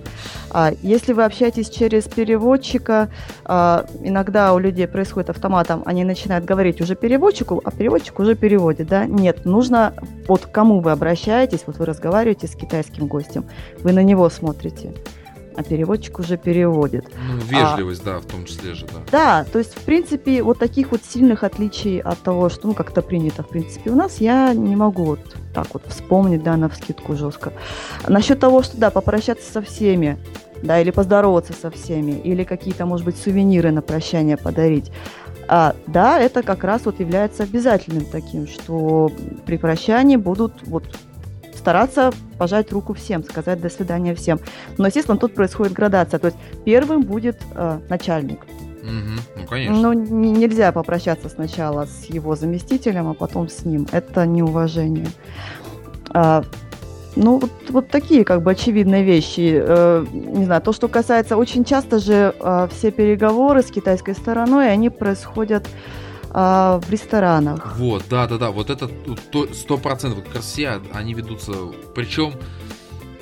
[0.49, 3.09] А если вы общаетесь через переводчика,
[3.43, 8.87] а, иногда у людей происходит автоматом, они начинают говорить уже переводчику, а переводчик уже переводит,
[8.87, 9.05] да?
[9.05, 9.93] Нет, нужно,
[10.29, 13.43] вот к кому вы обращаетесь, вот вы разговариваете с китайским гостем,
[13.79, 14.93] вы на него смотрите
[15.57, 17.05] а переводчик уже переводит.
[17.27, 19.01] Ну, вежливость, а, да, в том числе же, да.
[19.11, 23.01] Да, то есть, в принципе, вот таких вот сильных отличий от того, что, ну, как-то
[23.01, 25.19] принято, в принципе, у нас, я не могу вот
[25.55, 27.53] так вот вспомнить, да, на вскидку жестко.
[28.07, 30.19] Насчет того, что, да, попрощаться со всеми,
[30.61, 34.91] да, или поздороваться со всеми, или какие-то, может быть, сувениры на прощание подарить.
[35.47, 39.11] А, да, это как раз вот является обязательным таким, что
[39.45, 40.83] при прощании будут вот
[41.57, 44.39] стараться пожать руку всем, сказать до свидания всем.
[44.77, 46.19] Но, естественно, тут происходит градация.
[46.19, 48.39] То есть первым будет э, начальник.
[48.87, 49.81] Угу, ну, конечно.
[49.81, 53.87] Но нельзя попрощаться сначала с его заместителем, а потом с ним.
[53.91, 55.07] Это неуважение.
[56.11, 56.43] А,
[57.15, 59.59] ну, вот, вот такие как бы очевидные вещи.
[59.61, 61.35] Э, не знаю, то, что касается...
[61.35, 65.67] Очень часто же э, все переговоры с китайской стороной, они происходят
[66.39, 67.77] а, в ресторанах.
[67.77, 68.87] Вот, да, да, да, вот это
[69.55, 71.51] сто процентов, как раз все они ведутся,
[71.95, 72.33] причем,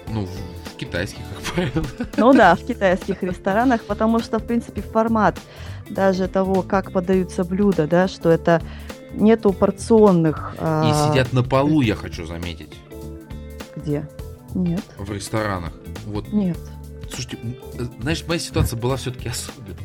[0.10, 1.86] ну, в китайских, как правило.
[2.18, 5.40] Ну да, в китайских ресторанах, потому что, в принципе, формат
[5.90, 8.62] даже того, как подаются блюда, да, что это
[9.14, 10.54] нету порционных.
[10.60, 12.74] А, И сидят на полу, я хочу заметить.
[13.78, 14.10] Где?
[14.54, 14.84] Нет.
[14.98, 15.72] В ресторанах.
[16.06, 16.34] Вот.
[16.34, 16.58] Нет.
[17.10, 17.38] Слушайте,
[18.02, 19.78] знаешь, моя ситуация была все-таки особенная.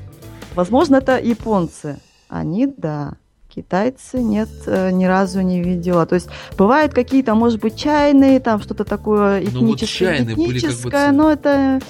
[0.57, 2.01] Возможно, это японцы.
[2.31, 3.15] Они, да.
[3.53, 6.07] Китайцы нет, э, ни разу не видела.
[6.07, 10.91] То есть бывают какие-то, может быть, чайные, там что-то такое этническое, ну, вот этническое, были
[10.91, 11.17] как бы...
[11.17, 11.81] но это...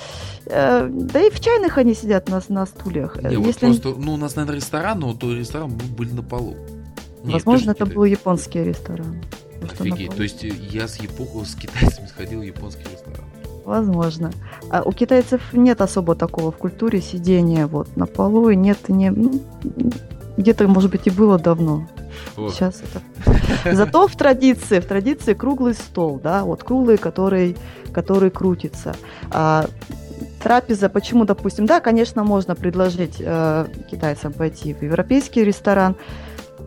[0.46, 3.22] Э, да и в чайных они сидят на, на стульях.
[3.22, 3.66] Не, Если...
[3.66, 6.56] вот просто, ну, у нас, наверное, ресторан, но то ресторан были на полу.
[7.22, 9.22] Нет, Возможно, это был японский ресторан.
[9.62, 11.44] Офигеть, то есть я с, Япо...
[11.44, 13.28] с китайцами сходил в японский ресторан.
[13.66, 14.32] Возможно.
[14.70, 19.10] А у китайцев нет особо такого в культуре сидения вот на полу, и нет, не,
[19.10, 19.42] ну,
[20.40, 21.86] где-то, может быть, и было давно.
[22.36, 22.54] Вот.
[22.54, 23.74] Сейчас это.
[23.74, 27.56] Зато в традиции, в традиции круглый стол, да, вот круглый, который,
[27.92, 28.94] который крутится.
[29.30, 29.66] А,
[30.42, 35.96] трапеза, почему, допустим, да, конечно, можно предложить э, китайцам пойти в европейский ресторан,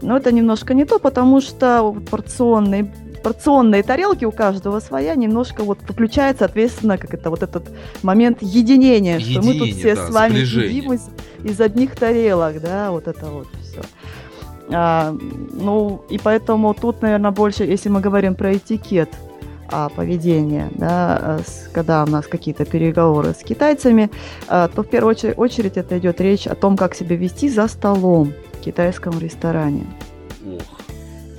[0.02, 5.80] но это немножко не то, потому что порционные порционные тарелки у каждого своя, немножко вот
[5.82, 7.64] включает, соответственно, как это вот этот
[8.04, 11.10] момент единения, Единение, что мы тут все да, с вами едим из,
[11.42, 13.48] из одних тарелок, да, вот это вот.
[14.71, 15.15] А,
[15.52, 19.10] ну, и поэтому тут, наверное, больше, если мы говорим про этикет
[19.69, 24.10] а, поведения, да, с, когда у нас какие-то переговоры с китайцами,
[24.47, 27.67] а, то в первую очередь, очередь это идет речь о том, как себя вести за
[27.67, 29.86] столом в китайском ресторане.
[30.45, 30.62] Ох,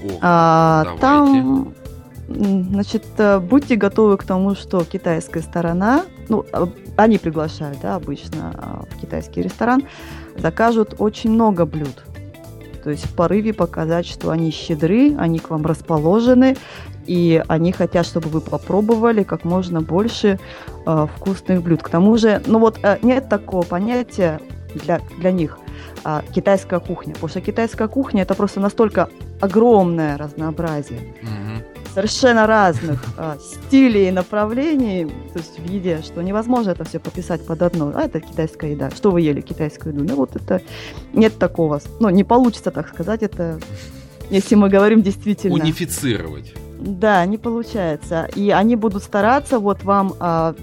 [0.05, 1.75] ох, а, там,
[2.29, 8.53] значит, э, будьте готовы к тому, что китайская сторона, ну, а, они приглашают, да, обычно
[8.55, 9.85] а, в китайский ресторан,
[10.37, 12.05] закажут очень много блюд.
[12.85, 16.55] То есть в порыве показать, что они щедры, они к вам расположены,
[17.07, 20.39] и они хотят, чтобы вы попробовали как можно больше
[20.87, 21.83] э, вкусных блюд.
[21.83, 24.39] К тому же, ну вот э, нет такого понятия
[24.75, 25.59] для, для них
[26.05, 29.09] э, китайская кухня, потому что китайская кухня это просто настолько
[29.41, 31.15] огромное разнообразие.
[31.23, 36.99] Mm-hmm совершенно разных а, стилей и направлений, то есть в еде, что невозможно это все
[36.99, 37.93] пописать под одно.
[37.95, 38.91] А это китайская еда.
[38.91, 40.05] Что вы ели китайскую еду?
[40.05, 40.61] Ну вот это
[41.13, 41.81] нет такого.
[42.01, 43.61] Ну не получится так сказать это,
[44.31, 45.55] если мы говорим действительно.
[45.55, 46.53] Унифицировать.
[46.81, 48.29] Да, не получается.
[48.35, 50.55] И они будут стараться вот вам а,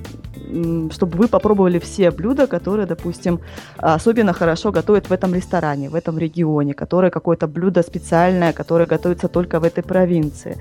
[0.91, 3.39] чтобы вы попробовали все блюда, которые, допустим,
[3.77, 9.27] особенно хорошо готовят в этом ресторане, в этом регионе, которое какое-то блюдо специальное, которое готовится
[9.27, 10.57] только в этой провинции.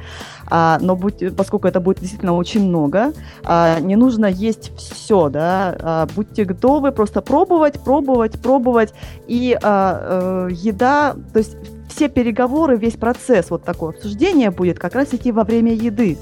[0.46, 3.12] А, но будь, поскольку это будет действительно очень много,
[3.44, 8.94] а, не нужно есть все, да, а, будьте готовы просто пробовать, пробовать, пробовать,
[9.26, 11.56] и э, еда, то есть
[11.88, 16.18] все переговоры, весь процесс вот такое обсуждение будет как раз идти во время еды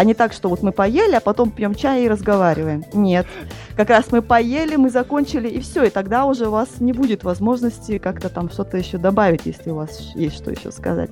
[0.00, 2.86] А не так, что вот мы поели, а потом пьем чай и разговариваем.
[2.94, 3.26] Нет.
[3.76, 5.84] Как раз мы поели, мы закончили, и все.
[5.84, 9.74] И тогда уже у вас не будет возможности как-то там что-то еще добавить, если у
[9.74, 11.10] вас есть что еще сказать.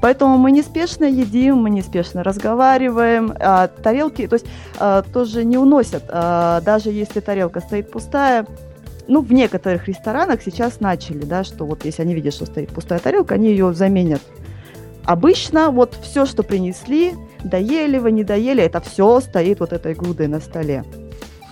[0.00, 3.34] Поэтому мы неспешно едим, мы неспешно разговариваем.
[3.40, 4.46] А, тарелки, то есть
[4.78, 6.04] а, тоже не уносят.
[6.08, 8.46] А, даже если тарелка стоит пустая,
[9.08, 13.00] ну, в некоторых ресторанах сейчас начали, да, что вот если они видят, что стоит пустая
[13.00, 14.22] тарелка, они ее заменят.
[15.04, 20.28] Обычно вот все, что принесли, доели вы, не доели, это все стоит вот этой грудой
[20.28, 20.84] на столе.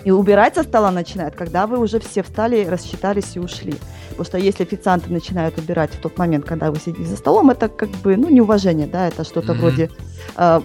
[0.04, 3.74] И убирать со стола начинают, когда вы уже все встали, рассчитались и ушли.
[4.10, 7.68] Потому что если официанты начинают убирать в тот момент, когда вы сидите за столом, это
[7.68, 9.58] как бы, ну, неуважение, да, это что-то mm-hmm.
[9.58, 9.90] вроде
[10.36, 10.60] э,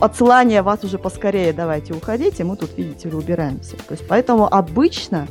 [0.00, 3.76] отсылания вас уже поскорее, давайте уходите, мы тут, видите ли, убираемся.
[3.76, 5.26] То есть поэтому обычно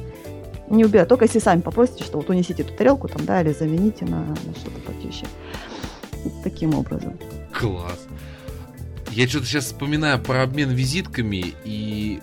[0.69, 4.05] не убирать, только если сами попросите, что вот унесите эту тарелку там, да, или замените
[4.05, 5.25] на, на что-то потише.
[6.43, 7.17] Таким образом.
[7.53, 7.99] Класс.
[9.11, 12.19] Я что-то сейчас вспоминаю про обмен визитками, и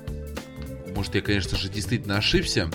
[0.94, 2.70] может я, конечно же, действительно ошибся.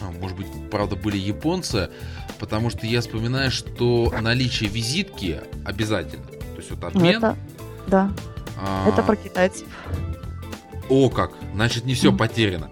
[0.00, 1.90] А, может быть, правда, были японцы,
[2.38, 6.26] потому что я вспоминаю, что наличие визитки обязательно.
[6.26, 7.18] То есть вот обмен.
[7.18, 7.36] Это,
[7.86, 8.12] да.
[8.60, 8.88] А...
[8.88, 9.66] Это про китайцев.
[10.88, 11.32] О, как!
[11.54, 12.70] Значит, не все потеряно.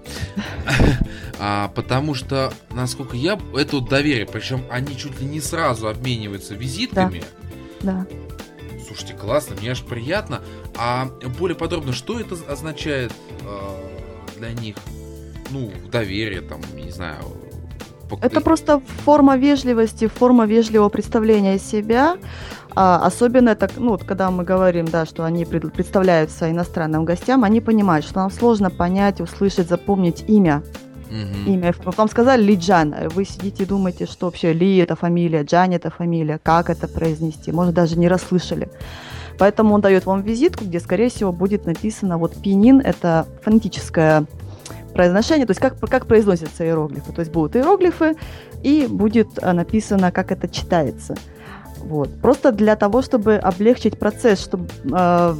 [1.39, 6.55] а, потому что, насколько я, это вот доверие, причем они чуть ли не сразу обмениваются
[6.55, 7.23] визитками.
[7.81, 8.07] Да.
[8.07, 8.81] да.
[8.87, 10.41] Слушайте, классно, мне аж приятно.
[10.77, 11.07] А
[11.39, 13.13] более подробно, что это означает
[13.43, 14.77] э, для них?
[15.51, 17.19] Ну, доверие, там, не знаю.
[18.23, 22.17] Это просто форма вежливости, форма вежливого представления себя.
[22.79, 27.63] А, особенно это, ну, вот, когда мы говорим, да, что они представляются иностранным гостям, они
[27.63, 30.63] понимают, что нам сложно понять, услышать, запомнить имя.
[31.09, 31.45] Mm-hmm.
[31.47, 31.75] Имя.
[31.97, 32.95] Вам сказали Ли Джан.
[33.15, 37.51] Вы сидите и думаете, что вообще Ли это фамилия, Джан это фамилия, как это произнести.
[37.51, 38.69] Может, даже не расслышали.
[39.39, 44.27] Поэтому он дает вам визитку, где, скорее всего, будет написано вот пинин, это фонетическое
[44.93, 47.13] произношение, то есть как, как произносятся иероглифы.
[47.13, 48.17] То есть будут иероглифы,
[48.63, 51.15] и будет а, написано, как это читается.
[51.87, 52.11] Вот.
[52.21, 55.35] Просто для того, чтобы облегчить процесс, чтобы э,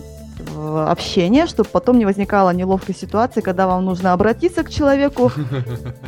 [0.89, 5.33] общения, чтобы потом не возникала неловкой ситуации, когда вам нужно обратиться к человеку,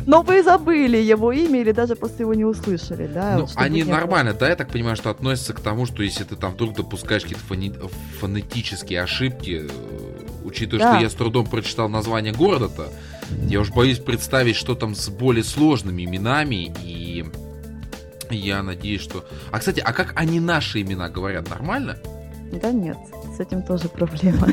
[0.05, 3.37] но вы забыли его имя или даже просто его не услышали, да?
[3.39, 6.53] Ну, они нормально, да, я так понимаю, что относятся к тому, что если ты там
[6.53, 7.73] вдруг допускаешь какие-то фони...
[8.19, 9.69] фонетические ошибки, э,
[10.45, 10.93] учитывая, да.
[10.93, 12.87] что я с трудом прочитал название города-то,
[13.47, 17.25] я уж боюсь представить, что там с более сложными именами и
[18.35, 19.25] я надеюсь, что...
[19.51, 21.49] А, кстати, а как они наши имена говорят?
[21.49, 21.97] Нормально?
[22.51, 22.97] Да нет,
[23.35, 24.47] с этим тоже проблема.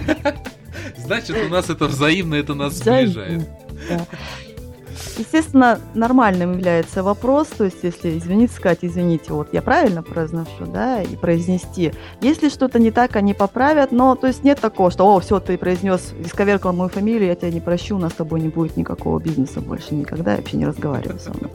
[0.98, 3.48] Значит, у нас это взаимно, это нас сближает.
[5.18, 11.02] Естественно, нормальным является вопрос, то есть если извиниться, сказать, извините, вот я правильно произношу, да,
[11.02, 11.92] и произнести.
[12.20, 15.56] Если что-то не так, они поправят, но то есть нет такого, что, о, все, ты
[15.56, 19.18] произнес, исковеркал мою фамилию, я тебя не прощу, у нас с тобой не будет никакого
[19.18, 21.50] бизнеса больше никогда, я вообще не разговариваю со мной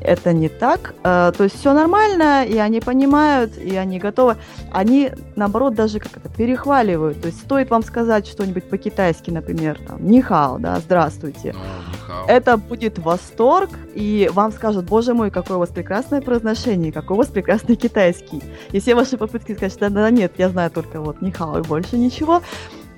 [0.00, 0.94] это не так.
[1.04, 4.36] Э, то есть все нормально, и они понимают, и они готовы.
[4.70, 7.20] Они, наоборот, даже как это перехваливают.
[7.20, 11.54] То есть стоит вам сказать что-нибудь по-китайски, например, там, нихао, да, здравствуйте.
[11.54, 17.14] Oh, это будет восторг, и вам скажут, боже мой, какое у вас прекрасное произношение, какой
[17.14, 18.42] у вас прекрасный китайский.
[18.70, 21.96] И все ваши попытки сказать, что да, нет, я знаю только вот нихао и больше
[21.96, 22.42] ничего,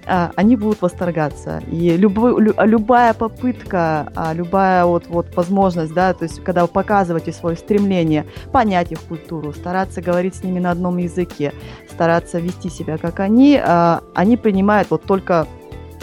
[0.07, 1.63] они будут восторгаться.
[1.71, 6.69] И любой, лю, любая попытка, а, любая вот, вот возможность, да, то есть когда вы
[6.69, 11.53] показываете свое стремление понять их культуру, стараться говорить с ними на одном языке,
[11.91, 15.47] стараться вести себя как они, а, они принимают вот только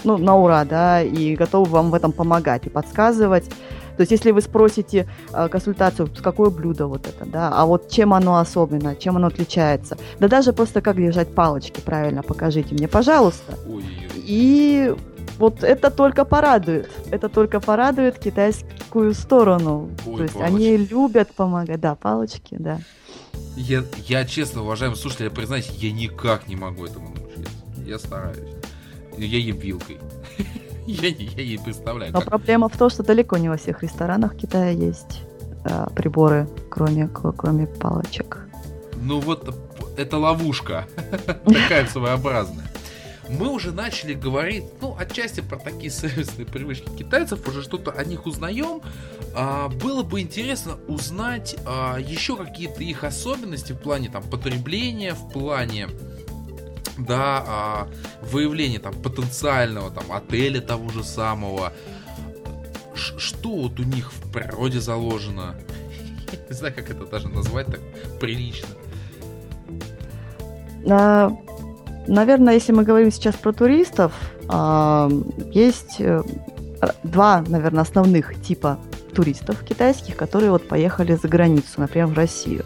[0.03, 3.45] ну, на ура, да, и готовы вам в этом помогать и подсказывать.
[4.01, 8.15] То есть, если вы спросите э, консультацию, какое блюдо вот это, да, а вот чем
[8.15, 13.59] оно особенно, чем оно отличается, да даже просто как держать палочки правильно, покажите мне, пожалуйста.
[13.67, 14.23] Ой-ой-ой.
[14.25, 14.95] И
[15.37, 19.91] вот это только порадует, это только порадует китайскую сторону.
[20.07, 20.55] Ой, То есть палочки.
[20.55, 22.79] они любят помогать, да, палочки, да.
[23.55, 27.51] Я, я честно, уважаемый слушатель, я признаюсь, я никак не могу этому научиться.
[27.85, 28.39] Я стараюсь.
[29.15, 29.99] Я ем вилкой.
[30.87, 32.11] Я, я не представляю.
[32.11, 32.29] Но как...
[32.29, 35.21] проблема в том, что далеко не во всех ресторанах Китая есть
[35.65, 38.39] э, приборы, кроме, кроме палочек.
[39.01, 39.55] Ну вот,
[39.97, 40.87] это ловушка.
[41.45, 42.71] Такая своеобразная.
[43.29, 48.25] Мы уже начали говорить, ну, отчасти про такие сервисные привычки китайцев, уже что-то о них
[48.25, 48.81] узнаем.
[49.33, 55.31] А, было бы интересно узнать а, еще какие-то их особенности в плане там потребления, в
[55.31, 55.87] плане
[56.97, 57.87] да, а,
[58.21, 61.73] выявление там потенциального там отеля того же самого.
[62.93, 65.55] Ш что вот у них в природе заложено?
[66.49, 67.79] Не знаю, как это даже назвать так
[68.19, 68.69] прилично.
[70.89, 71.31] А,
[72.07, 74.13] наверное, если мы говорим сейчас про туристов,
[74.47, 75.09] а,
[75.51, 76.21] есть э,
[77.03, 78.79] два, наверное, основных типа
[79.13, 82.65] туристов китайских, которые вот поехали за границу, например, в Россию.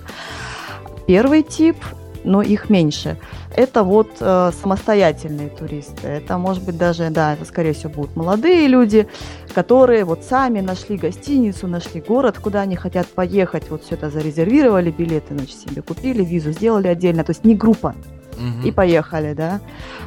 [1.08, 1.78] Первый тип,
[2.24, 3.18] но их меньше,
[3.56, 6.08] это вот э, самостоятельные туристы.
[6.08, 9.08] Это, может быть, даже, да, это, скорее всего, будут молодые люди,
[9.54, 14.92] которые вот сами нашли гостиницу, нашли город, куда они хотят поехать, вот все это зарезервировали,
[14.92, 17.96] билеты, значит, себе купили, визу сделали отдельно, то есть не группа,
[18.34, 18.68] угу.
[18.68, 19.62] и поехали, да.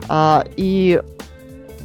[0.09, 1.03] А, и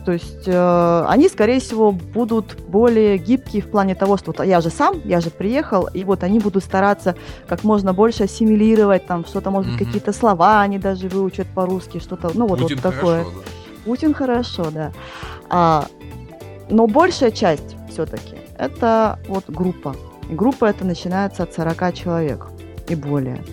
[0.05, 4.61] то есть э, они, скорее всего, будут более гибкие в плане того, что вот я
[4.61, 7.15] же сам, я же приехал, и вот они будут стараться
[7.47, 9.85] как можно больше ассимилировать, там что-то, может быть, mm-hmm.
[9.85, 13.23] какие-то слова они даже выучат по-русски, что-то, ну вот, Путин вот такое.
[13.23, 13.51] Хорошо, да.
[13.85, 14.91] Путин хорошо, да.
[15.49, 15.85] А,
[16.69, 19.95] но большая часть все-таки это вот группа.
[20.29, 22.47] И группа это начинается от 40 человек
[22.87, 23.43] и более.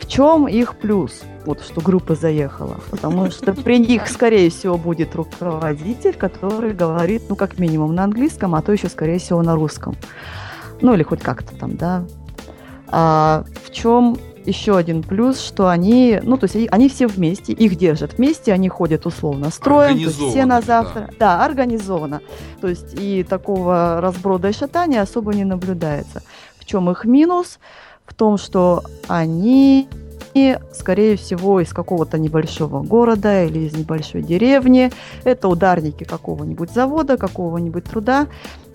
[0.00, 1.22] В чем их плюс?
[1.44, 7.36] Вот что группа заехала, потому что при них, скорее всего, будет руководитель, который говорит, ну,
[7.36, 9.96] как минимум на английском, а то еще, скорее всего, на русском.
[10.80, 12.04] Ну, или хоть как-то там, да.
[12.88, 17.76] А в чем еще один плюс, что они, ну, то есть они все вместе, их
[17.76, 21.10] держат вместе, они ходят условно строем, то есть все на завтра.
[21.18, 21.38] Да.
[21.38, 22.20] да, организованно.
[22.60, 26.22] То есть и такого разброда и шатания особо не наблюдается.
[26.58, 27.58] В чем их минус?
[28.04, 29.88] В том, что они
[30.34, 34.90] и, скорее всего, из какого-то небольшого города или из небольшой деревни.
[35.24, 38.28] Это ударники какого-нибудь завода, какого-нибудь труда.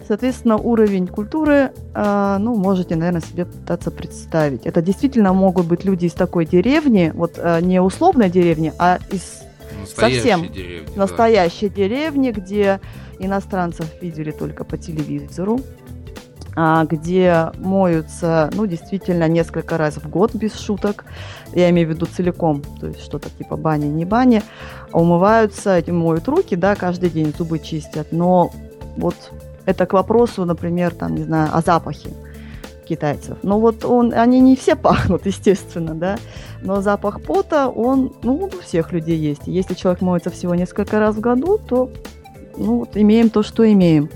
[0.08, 4.66] Соответственно, уровень культуры, э, ну, можете, наверное, себе пытаться представить.
[4.66, 9.42] Это действительно могут быть люди из такой деревни, вот э, не условной деревни, а из
[9.82, 11.76] настоящей совсем деревни, настоящей да.
[11.76, 12.80] деревни, где
[13.20, 15.77] иностранцев видели только по телевизору, а,
[16.90, 21.06] где моются, ну, действительно, несколько раз в год, без шуток.
[21.54, 24.42] Я имею в виду целиком, то есть что-то типа бани, не бани.
[24.92, 28.12] Умываются, моют руки, да, каждый день зубы чистят.
[28.12, 28.52] Но
[28.96, 29.16] вот
[29.66, 32.10] это к вопросу, например, там, не знаю, о запахе
[32.88, 33.38] китайцев.
[33.44, 36.18] Но вот он, они не все пахнут, естественно, да,
[36.64, 39.44] но запах пота, он, ну, у всех людей есть.
[39.46, 41.92] Если человек моется всего несколько раз в году, то,
[42.58, 44.10] ну, вот имеем то, что имеем.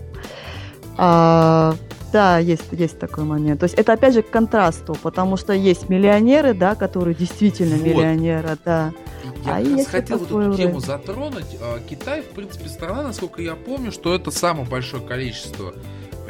[0.97, 1.75] А,
[2.11, 3.59] да, есть, есть такой момент.
[3.59, 7.85] То есть это опять же к контрасту, потому что есть миллионеры, да, которые действительно вот.
[7.85, 8.91] миллионеры, да.
[9.45, 11.57] Я а как хотел вот эту тему затронуть.
[11.61, 15.73] А, Китай, в принципе, страна, насколько я помню, что это самое большое количество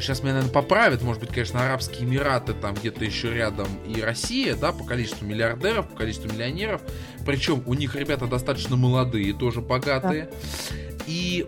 [0.02, 4.56] Сейчас меня, наверное, поправят, может быть, конечно, Арабские Эмираты, там где-то еще рядом, и Россия,
[4.56, 6.82] да, по количеству миллиардеров, по количеству миллионеров.
[7.26, 10.24] Причем у них ребята достаточно молодые, тоже богатые.
[10.24, 10.76] Да.
[11.06, 11.46] И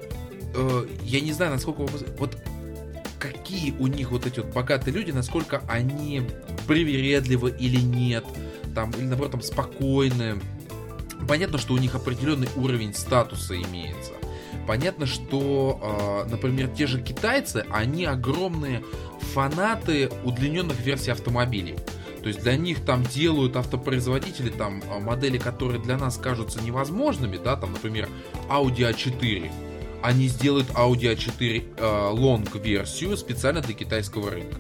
[0.56, 1.82] э, я не знаю, насколько...
[2.20, 2.38] Вот
[3.24, 6.24] какие у них вот эти вот богатые люди, насколько они
[6.68, 8.26] привередливы или нет,
[8.76, 10.42] там, или наоборот, там, спокойны.
[11.28, 14.12] Понятно, что у них определенный уровень статуса имеется.
[14.68, 18.84] Понятно, что, э, например, те же китайцы, они огромные
[19.34, 21.78] фанаты удлиненных версий автомобилей.
[22.22, 27.38] То есть для них там делают автопроизводители там а, модели, которые для нас кажутся невозможными,
[27.38, 28.08] да, там, например,
[28.50, 29.52] Audi A4
[30.04, 34.58] они сделают Audi A4 э, Long версию специально для китайского рынка.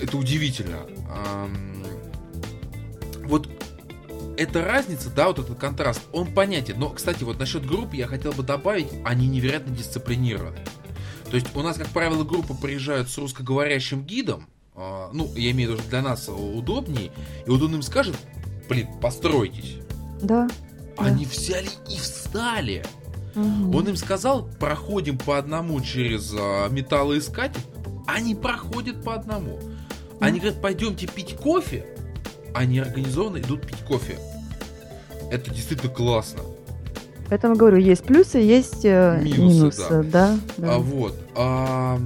[0.00, 0.78] Это удивительно.
[3.24, 3.48] Вот
[4.36, 6.78] эта разница, да, вот этот контраст, он понятен.
[6.78, 10.58] Но, кстати, вот насчет групп я хотел бы добавить, они невероятно дисциплинированы.
[11.30, 15.70] То есть у нас, как правило, группы приезжают с русскоговорящим гидом, э, ну, я имею
[15.70, 17.10] в виду, для нас удобнее,
[17.46, 18.16] и вот он им скажет,
[18.68, 19.78] блин, постройтесь.
[20.22, 20.48] Да.
[20.96, 22.84] Они взяли и встали.
[23.34, 23.76] Угу.
[23.76, 27.60] Он им сказал, проходим по одному через а, металлоискатель.
[28.06, 29.58] Они проходят по одному.
[30.20, 31.84] Они говорят, пойдемте пить кофе.
[32.54, 34.18] Они организованно идут пить кофе.
[35.30, 36.40] Это действительно классно.
[37.28, 40.38] Поэтому говорю, есть плюсы, есть э, минусы, минусы да.
[40.56, 40.74] да.
[40.74, 41.16] А вот.
[41.34, 41.98] А,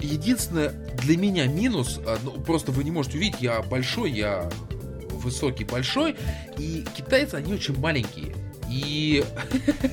[0.00, 0.72] единственное
[1.02, 4.48] для меня минус, а, ну, просто вы не можете увидеть, я большой, я
[5.20, 6.16] высокий, большой,
[6.58, 8.34] и китайцы, они очень маленькие.
[8.68, 9.24] И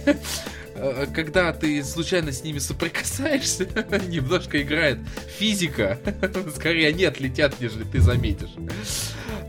[1.14, 3.66] когда ты случайно с ними соприкасаешься,
[4.08, 5.00] немножко играет
[5.38, 6.00] физика.
[6.56, 8.52] Скорее они отлетят, нежели ты заметишь.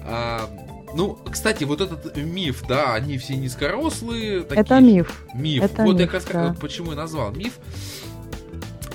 [0.04, 0.48] А,
[0.94, 4.42] ну, кстати, вот этот миф, да, они все низкорослые.
[4.42, 5.24] Такие, это миф.
[5.34, 5.62] Миф.
[5.62, 6.60] Это вот миф, я как раз да.
[6.60, 7.58] почему и назвал миф.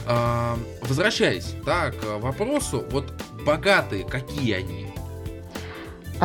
[0.05, 3.13] А, возвращаясь, да, к вопросу, вот
[3.45, 4.82] богатые, какие они?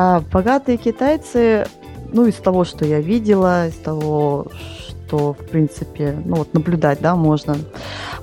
[0.01, 1.67] А богатые китайцы,
[2.13, 4.47] ну, из того, что я видела, из того,
[4.87, 7.57] что, в принципе, ну, вот наблюдать, да, можно,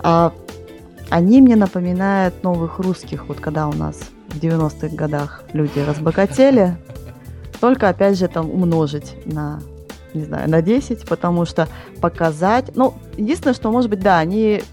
[0.02, 0.32] а,
[1.10, 4.00] они мне напоминают новых русских, вот когда у нас
[4.30, 6.78] в 90-х годах люди разбогатели,
[7.60, 9.60] только, опять же, там умножить на
[10.14, 11.68] не знаю, на 10, потому что
[12.00, 12.74] показать...
[12.74, 14.64] Ну, единственное, что, может быть, да, они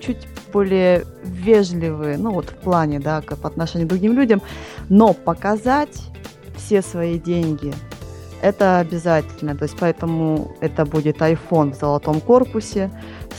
[0.00, 4.42] чуть более вежливые, ну, вот в плане, да, по отношению к другим людям,
[4.88, 6.10] но показать
[6.64, 7.72] все свои деньги–
[8.44, 9.56] это обязательно.
[9.56, 12.90] То есть поэтому это будет iPhone в золотом корпусе,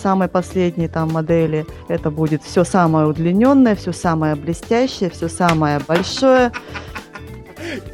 [0.02, 1.68] самой последней там модели.
[1.88, 6.52] Это будет все самое удлиненное, все самое блестящее, все самое большое.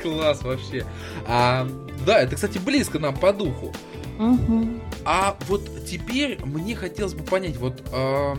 [0.01, 0.85] Класс вообще.
[1.27, 1.67] А,
[2.05, 3.73] да, это, кстати, близко нам по духу.
[4.17, 4.67] Угу.
[5.03, 8.35] А вот теперь мне хотелось бы понять, вот э,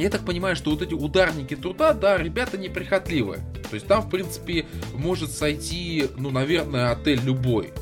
[0.00, 3.40] я так понимаю, что вот эти ударники труда, да, ребята неприхотливые.
[3.68, 7.72] То есть там, в принципе, может сойти, ну, наверное, отель любой.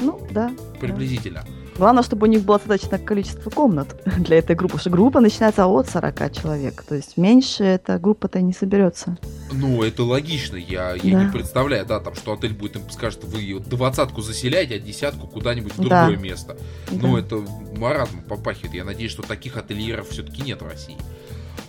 [0.00, 0.52] Ну, да.
[0.80, 1.42] Приблизительно.
[1.42, 1.64] Да.
[1.76, 5.66] Главное, чтобы у них было достаточное количество комнат для этой группы, потому что группа начинается
[5.66, 6.84] от 40 человек.
[6.84, 9.18] То есть меньше эта группа-то не соберется.
[9.52, 10.56] Ну, это логично.
[10.56, 11.24] Я, я да.
[11.24, 15.72] не представляю, да, там, что отель будет им скажет, вы двадцатку заселяете, а десятку куда-нибудь
[15.72, 16.22] в другое да.
[16.22, 16.56] место.
[16.90, 17.06] Да.
[17.06, 17.42] Ну, это
[17.76, 18.74] маразм попахивает.
[18.74, 20.96] Я надеюсь, что таких отельеров все-таки нет в России.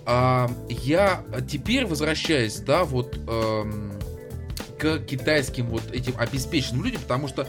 [0.06, 3.94] А, я теперь возвращаюсь, да, вот эм,
[4.78, 7.48] к китайским вот этим обеспеченным людям, потому что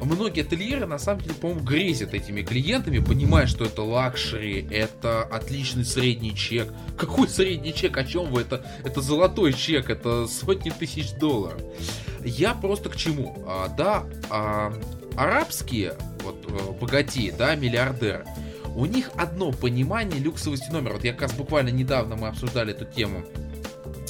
[0.00, 5.84] многие отельеры на самом деле, по-моему, грезят этими клиентами, понимая, что это luxury, это отличный
[5.84, 6.72] средний чек.
[6.98, 7.96] Какой средний чек?
[7.96, 8.42] О чем вы?
[8.42, 11.60] Это, это золотой чек, это сотни тысяч долларов.
[12.24, 13.44] Я просто к чему?
[13.46, 14.74] А, да, а,
[15.16, 18.24] арабские вот э, богатеи, да, миллиардеры,
[18.74, 20.94] у них одно понимание люксовости номера.
[20.94, 23.24] Вот я как раз буквально недавно мы обсуждали эту тему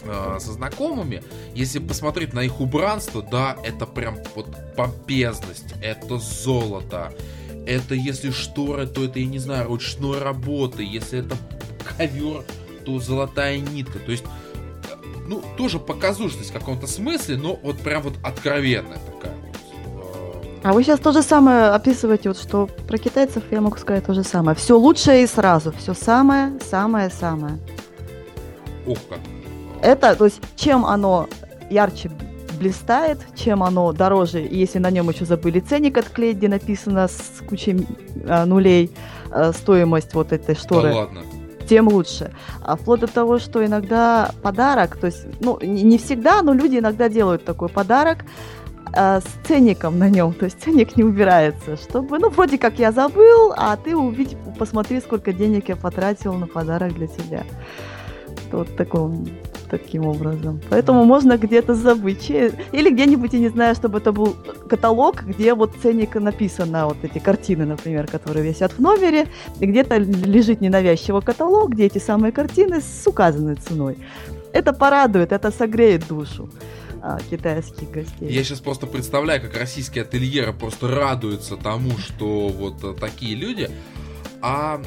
[0.03, 1.23] э, со знакомыми,
[1.55, 4.47] если посмотреть на их убранство, да, это прям вот
[4.77, 7.13] помпезность, это золото,
[7.67, 11.37] это если шторы, то это, я не знаю, ручной работы, если это
[11.97, 12.45] ковер,
[12.85, 14.97] то золотая нитка, то есть, э,
[15.27, 19.44] ну, тоже показушность в каком-то смысле, но вот прям вот откровенная такая
[20.65, 24.15] а вы сейчас то же самое описываете, вот что про китайцев я могу сказать то
[24.15, 24.57] же самое.
[24.57, 25.73] Все лучшее и сразу.
[25.73, 27.59] Все самое, самое, самое.
[28.87, 29.19] Ух как
[29.85, 31.29] это, то есть, чем оно
[31.69, 32.11] ярче
[32.59, 37.43] блистает, чем оно дороже, и если на нем еще забыли ценник отклеить, где написано с
[37.47, 37.87] кучей
[38.27, 38.91] а, нулей
[39.31, 40.89] а, стоимость вот этой шторы.
[40.89, 41.21] Да ладно
[41.69, 42.31] тем лучше.
[42.63, 47.09] А вплоть до того, что иногда подарок, то есть, ну, не всегда, но люди иногда
[47.09, 48.19] делают такой подарок
[48.97, 52.93] а, с ценником на нем, то есть ценник не убирается, чтобы, ну, вроде как я
[52.93, 57.45] забыл, а ты увидь, посмотри, сколько денег я потратил на подарок для тебя.
[58.53, 59.27] Вот таком
[59.71, 60.61] таким образом.
[60.71, 62.31] Поэтому можно где-то забыть.
[62.31, 64.37] Или где-нибудь, я не знаю, чтобы это был
[64.69, 69.27] каталог, где вот ценник написано, вот эти картины, например, которые висят в номере,
[69.61, 73.97] и где-то лежит ненавязчиво каталог, где эти самые картины с указанной ценой.
[74.53, 76.49] Это порадует, это согреет душу
[77.07, 78.33] а, китайских гостей.
[78.33, 83.71] Я сейчас просто представляю, как российские ательеры просто радуются тому, что вот э, такие люди.
[84.41, 84.81] А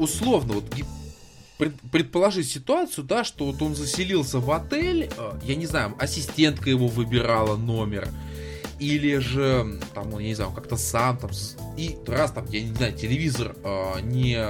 [0.00, 0.64] условно, вот
[1.92, 6.88] предположить ситуацию, да, что вот он заселился в отель, э, я не знаю, ассистентка его
[6.88, 8.08] выбирала номер,
[8.80, 11.30] или же, там, я не знаю, как-то сам там,
[11.76, 14.44] и раз там, я не знаю, телевизор э, не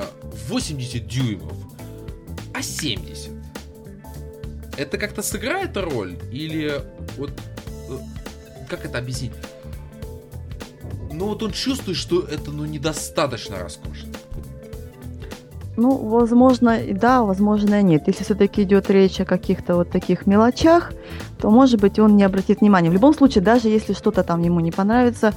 [0.48, 1.58] 80 дюймов,
[2.54, 3.35] а 70.
[4.76, 6.16] Это как-то сыграет роль?
[6.30, 6.82] Или
[7.16, 7.30] вот,
[7.88, 7.98] э,
[8.68, 9.32] как это объяснить?
[11.12, 14.12] Ну вот он чувствует, что это ну недостаточно роскошно.
[15.78, 18.04] Ну, возможно, и да, возможно, и нет.
[18.06, 20.92] Если все-таки идет речь о каких-то вот таких мелочах,
[21.38, 22.88] то, может быть, он не обратит внимания.
[22.88, 25.34] В любом случае, даже если что-то там ему не понравится,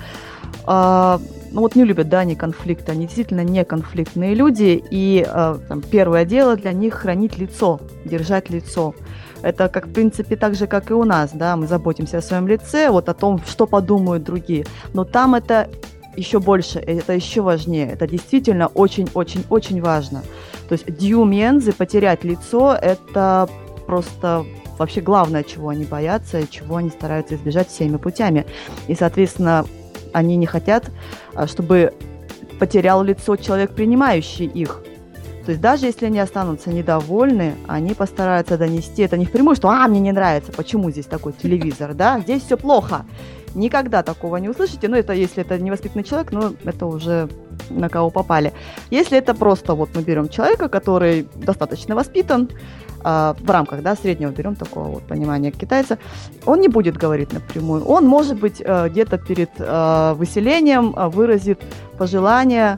[0.66, 1.18] э,
[1.52, 5.82] ну вот не любят, да, они конфликты, они действительно не конфликтные люди, и э, там,
[5.82, 8.96] первое дело для них хранить лицо, держать лицо.
[9.42, 12.48] Это, как, в принципе, так же, как и у нас, да, мы заботимся о своем
[12.48, 14.66] лице, вот о том, что подумают другие.
[14.94, 15.70] Но там это
[16.16, 17.88] еще больше, это еще важнее.
[17.88, 20.24] Это действительно очень-очень-очень важно.
[20.68, 23.48] То есть дьюмензы, потерять лицо, это
[23.86, 24.46] просто
[24.78, 28.46] вообще главное, чего они боятся чего они стараются избежать всеми путями.
[28.88, 29.66] И, соответственно,
[30.14, 30.90] они не хотят,
[31.34, 31.94] а, чтобы
[32.60, 34.84] потерял лицо человек, принимающий их.
[35.50, 39.88] То есть даже если они останутся недовольны, они постараются донести это не впрямую, что «а,
[39.88, 43.04] мне не нравится, почему здесь такой телевизор, да, здесь все плохо».
[43.56, 47.30] Никогда такого не услышите, но это если это невоспитанный человек, но это уже
[47.72, 48.54] на кого попали.
[48.92, 52.48] Если это просто вот мы берем человека, который достаточно воспитан,
[53.04, 55.98] э, в рамках да, среднего берем такого вот понимания китайца,
[56.46, 57.84] он не будет говорить напрямую.
[57.86, 61.60] Он, может быть, э, где-то перед э, выселением э, выразит
[61.98, 62.78] пожелание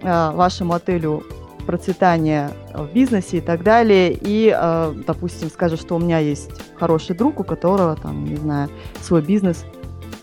[0.00, 1.24] э, вашему отелю
[1.64, 4.12] процветания в бизнесе и так далее.
[4.12, 8.68] И, э, допустим, скажешь, что у меня есть хороший друг, у которого, там, не знаю,
[9.02, 9.64] свой бизнес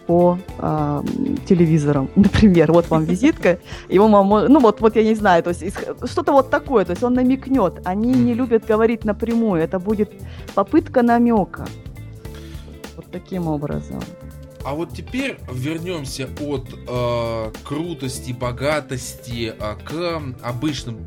[0.08, 1.04] по э,
[1.46, 2.72] телевизорам, например.
[2.72, 5.64] Вот вам визитка, его мама, ну вот, вот я не знаю, то есть
[6.06, 7.82] что-то вот такое, то есть он намекнет.
[7.86, 10.12] Они не любят говорить напрямую, это будет
[10.56, 11.66] попытка намека.
[12.96, 14.02] Вот таким образом.
[14.64, 20.98] А вот теперь вернемся от э, крутости, богатости э, к обычным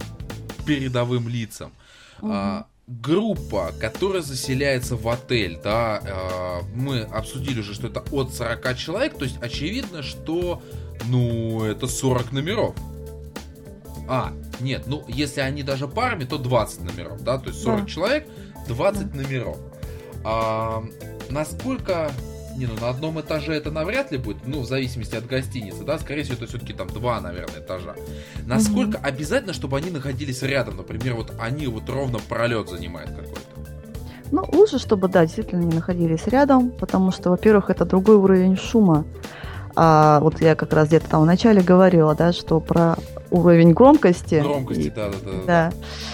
[0.65, 1.73] передовым лицам.
[2.21, 2.31] Угу.
[2.33, 8.77] А, группа, которая заселяется в отель, да, э, мы обсудили уже, что это от 40
[8.77, 10.62] человек, то есть очевидно, что,
[11.07, 12.75] ну, это 40 номеров.
[14.07, 17.87] А, нет, ну, если они даже парами, то 20 номеров, да, то есть 40 да.
[17.87, 18.29] человек,
[18.69, 19.17] 20 да.
[19.17, 19.57] номеров.
[20.23, 20.85] А,
[21.31, 22.11] насколько
[22.57, 25.99] не, ну на одном этаже это навряд ли будет, ну, в зависимости от гостиницы, да,
[25.99, 27.95] скорее всего, это все-таки там два, наверное, этажа.
[28.47, 29.07] Насколько mm-hmm.
[29.07, 33.41] обязательно, чтобы они находились рядом, например, вот они вот ровно пролет занимают какой-то?
[34.31, 39.05] Ну, лучше, чтобы, да, действительно не находились рядом, потому что, во-первых, это другой уровень шума.
[39.77, 42.97] А вот я как раз где-то там в начале говорила, да, что про
[43.35, 44.41] уровень громкости.
[44.41, 45.72] Громкости, да, да, да, да.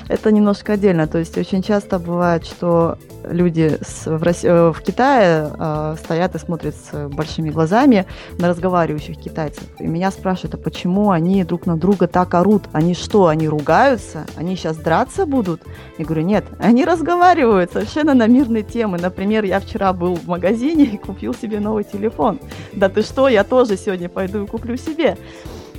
[0.09, 1.07] Это немножко отдельно.
[1.07, 2.99] То есть очень часто бывает, что
[3.29, 8.07] люди с, в, России, э, в Китае э, стоят и смотрят с большими глазами
[8.39, 9.65] на разговаривающих китайцев.
[9.79, 12.65] И меня спрашивают, а почему они друг на друга так орут?
[12.73, 14.27] Они что, они ругаются?
[14.37, 15.63] Они сейчас драться будут?
[15.99, 18.99] Я говорю, нет, они разговаривают совершенно на мирные темы.
[18.99, 22.41] Например, я вчера был в магазине и купил себе новый телефон.
[22.73, 25.17] Да ты что, я тоже сегодня пойду и куплю себе.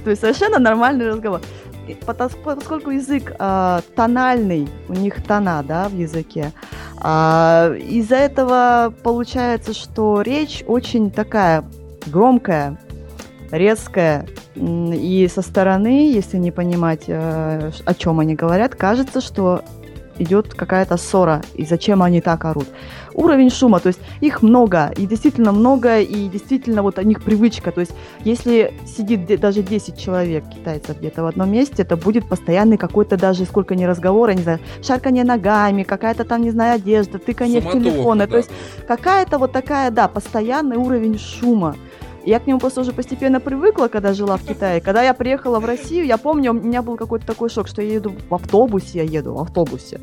[0.03, 1.41] То есть совершенно нормальный разговор.
[2.05, 6.51] Поскольку язык э, тональный, у них тона, да, в языке,
[7.03, 11.63] э, из-за этого получается, что речь очень такая
[12.05, 12.77] громкая,
[13.51, 19.63] резкая, и со стороны, если не понимать, э, о чем они говорят, кажется, что
[20.19, 22.67] идет какая-то ссора, и зачем они так орут.
[23.13, 27.71] Уровень шума, то есть их много, и действительно много, и действительно вот у них привычка,
[27.71, 27.91] то есть
[28.23, 33.45] если сидит даже 10 человек китайцев где-то в одном месте, это будет постоянный какой-то даже,
[33.45, 38.25] сколько ни разговора, не знаю, шарканье ногами, какая-то там, не знаю, одежда, тыканье в телефоны,
[38.25, 38.31] да.
[38.31, 38.49] то есть
[38.87, 41.75] какая-то вот такая, да, постоянный уровень шума.
[42.23, 44.79] Я к нему просто уже постепенно привыкла, когда жила в Китае.
[44.79, 47.93] Когда я приехала в Россию, я помню, у меня был какой-то такой шок, что я
[47.93, 49.99] еду в автобусе, я еду в автобусе.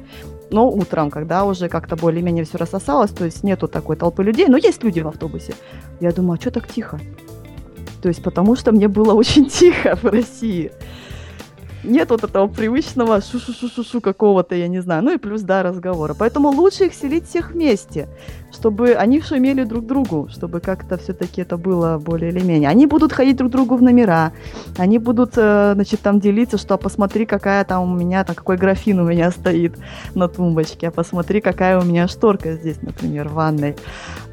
[0.51, 4.57] Но утром, когда уже как-то более-менее все рассосалось, то есть нету такой толпы людей, но
[4.57, 5.55] есть люди в автобусе.
[6.01, 6.99] Я думаю, а что так тихо?
[8.03, 10.73] То есть потому что мне было очень тихо в России
[11.85, 15.03] нет вот этого привычного шу-шу-шу-шу какого-то, я не знаю.
[15.03, 16.14] Ну и плюс, да, разговора.
[16.18, 18.09] Поэтому лучше их селить всех вместе,
[18.53, 22.68] чтобы они шумели друг другу, чтобы как-то все-таки это было более или менее.
[22.68, 24.33] Они будут ходить друг другу в номера,
[24.76, 29.01] они будут, э, значит, там делиться, что посмотри, какая там у меня, там, какой графин
[29.01, 29.79] у меня стоит
[30.14, 33.76] на тумбочке, а посмотри, какая у меня шторка здесь, например, в ванной.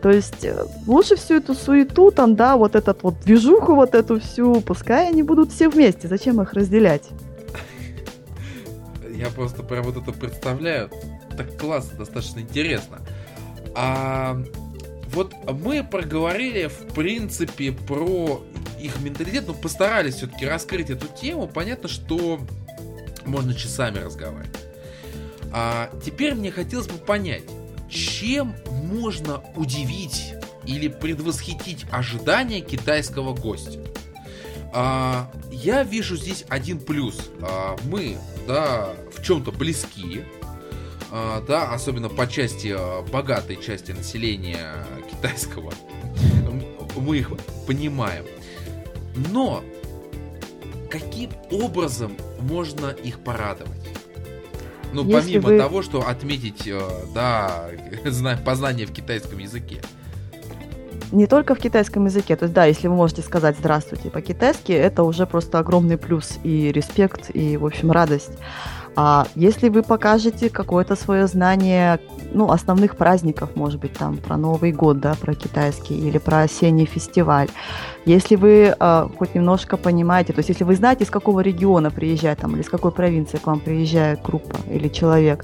[0.05, 4.19] То есть э, лучше всю эту суету, там, да, вот этот вот движуху, вот эту
[4.19, 7.09] всю, пускай они будут все вместе, зачем их разделять?
[9.11, 10.91] Я просто прям вот это представляю.
[11.35, 12.99] Так классно, достаточно интересно.
[13.73, 14.39] А
[15.07, 18.43] вот мы проговорили, в принципе, про
[18.79, 21.47] их менталитет, но постарались все-таки раскрыть эту тему.
[21.47, 22.39] Понятно, что
[23.25, 24.55] можно часами разговаривать.
[25.51, 27.45] А теперь мне хотелось бы понять,
[27.89, 30.33] чем можно удивить
[30.65, 33.79] или предвосхитить ожидания китайского гостя?
[34.73, 37.29] А, я вижу здесь один плюс.
[37.41, 38.17] А, мы,
[38.47, 40.23] да, в чем-то близки,
[41.11, 45.73] а, да, особенно по части а, богатой части населения китайского.
[46.97, 47.31] Мы их
[47.67, 48.25] понимаем.
[49.31, 49.63] Но
[50.89, 53.81] каким образом можно их порадовать?
[54.95, 55.57] Ну, Если помимо вы...
[55.57, 56.79] того, что отметить, э,
[57.13, 57.65] да,
[58.45, 59.81] познание в китайском языке
[61.11, 62.35] не только в китайском языке.
[62.35, 66.71] То есть, да, если вы можете сказать «здравствуйте» по-китайски, это уже просто огромный плюс и
[66.71, 68.31] респект, и, в общем, радость.
[68.95, 71.99] А если вы покажете какое-то свое знание,
[72.31, 76.85] ну, основных праздников, может быть, там, про Новый год, да, про китайский, или про осенний
[76.85, 77.49] фестиваль,
[78.05, 82.39] если вы э, хоть немножко понимаете, то есть если вы знаете, из какого региона приезжает,
[82.39, 85.43] там, или из какой провинции к вам приезжает группа или человек,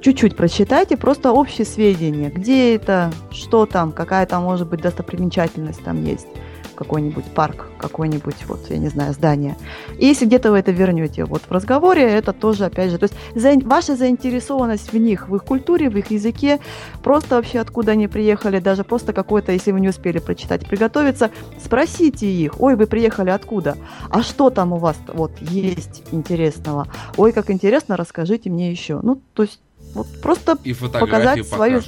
[0.00, 6.04] чуть-чуть прочитайте, просто общие сведения, где это, что там, какая там может быть достопримечательность там
[6.04, 6.26] есть.
[6.74, 9.56] Какой-нибудь парк, какой-нибудь, вот, я не знаю, здание.
[9.98, 13.14] И если где-то вы это вернете вот в разговоре, это тоже, опять же, то есть
[13.34, 16.60] за, ваша заинтересованность в них, в их культуре, в их языке,
[17.02, 21.30] просто вообще откуда они приехали, даже просто какой-то, если вы не успели прочитать, приготовиться,
[21.62, 23.76] спросите их, ой, вы приехали откуда?
[24.10, 26.88] А что там у вас вот есть интересного?
[27.16, 29.00] Ой, как интересно, расскажите мне еще.
[29.02, 29.60] Ну, то есть
[29.94, 31.80] вот просто И показать свою...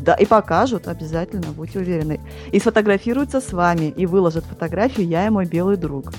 [0.00, 2.20] Да, и покажут обязательно, будьте уверены.
[2.52, 6.12] И сфотографируются с вами, и выложат фотографию «Я и мой белый друг».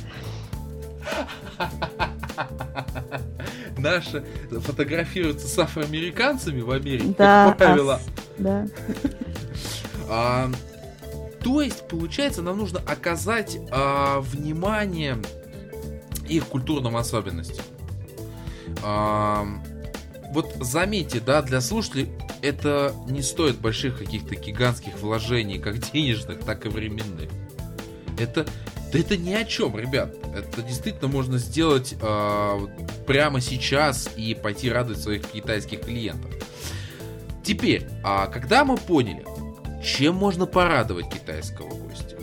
[3.77, 7.95] Наши фотографируются с афроамериканцами в Америке, Да, как правило.
[7.95, 8.07] ас-
[8.37, 8.67] да.
[10.09, 10.49] А,
[11.43, 15.17] то есть, получается, нам нужно оказать а, внимание
[16.29, 17.65] их культурным особенностям.
[18.85, 19.45] А,
[20.31, 22.09] вот заметьте, да, для слушателей
[22.41, 27.29] это не стоит больших каких-то гигантских вложений, как денежных, так и временных.
[28.19, 28.45] Это,
[28.91, 30.15] да это ни о чем, ребят.
[30.35, 32.71] Это действительно можно сделать вот
[33.05, 36.31] прямо сейчас и пойти радовать своих китайских клиентов.
[37.43, 39.25] Теперь, а когда мы поняли,
[39.83, 42.17] чем можно порадовать китайского гостя,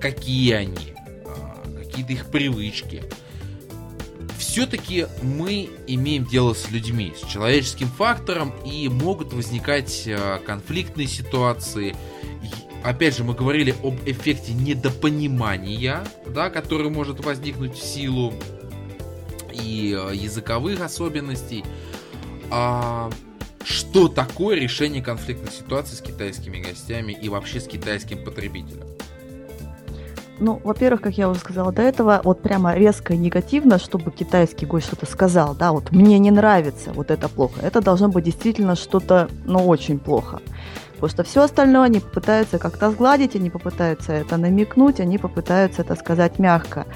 [0.00, 0.94] какие они,
[1.24, 3.02] а, какие-то их привычки,
[4.38, 11.96] все-таки мы имеем дело с людьми, с человеческим фактором, и могут возникать а, конфликтные ситуации.
[12.82, 18.32] Опять же, мы говорили об эффекте недопонимания, да, который может возникнуть в силу
[19.52, 21.64] и а, языковых особенностей.
[22.50, 23.10] А
[23.64, 28.86] что такое решение конфликтных ситуаций с китайскими гостями и вообще с китайским потребителем?
[30.38, 34.66] Ну, во-первых, как я уже сказала до этого, вот прямо резко и негативно, чтобы китайский
[34.66, 37.60] гость что-то сказал, да, вот мне не нравится, вот это плохо.
[37.62, 40.40] Это должно быть действительно что-то, ну, очень плохо.
[40.94, 45.94] Потому что все остальное они попытаются как-то сгладить, они попытаются это намекнуть, они попытаются это
[45.94, 46.86] сказать мягко.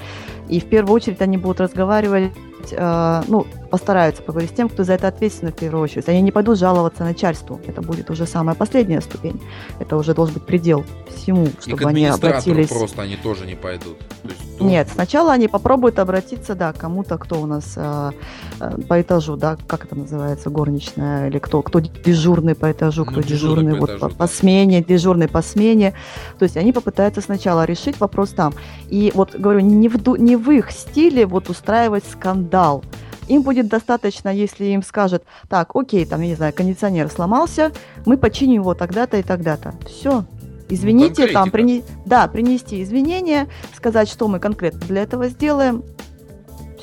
[0.47, 2.33] И в первую очередь они будут разговаривать,
[2.71, 6.07] э, ну, постараются поговорить с тем, кто за это ответственен в первую очередь.
[6.09, 7.59] Они не пойдут жаловаться начальству.
[7.65, 9.41] Это будет уже самая последняя ступень.
[9.79, 10.83] Это уже должен быть предел
[11.15, 12.67] всему, чтобы они обратились.
[12.67, 13.97] просто они тоже не пойдут.
[13.97, 18.11] То есть, ну, Нет, сначала они попробуют обратиться, да, кому-то, кто у нас э,
[18.59, 23.11] э, по этажу, да, как это называется, горничная, или кто, кто дежурный по этажу, Ну,
[23.11, 24.15] кто дежурный дежурный, по вот этажу, по, да.
[24.15, 25.93] по смене, дежурный по смене.
[26.37, 28.53] То есть они попытаются сначала решить вопрос там.
[28.89, 32.83] И вот говорю, не в, не в их стиле вот устраивать скандал.
[33.31, 37.71] Им будет достаточно, если им скажут, так, окей, там, я не знаю, кондиционер сломался,
[38.05, 39.73] мы починим его тогда-то и тогда-то.
[39.87, 40.25] Все.
[40.67, 41.51] Извините, там, конкретика.
[41.51, 41.83] прине...
[42.05, 45.81] да, принести извинения, сказать, что мы конкретно для этого сделаем.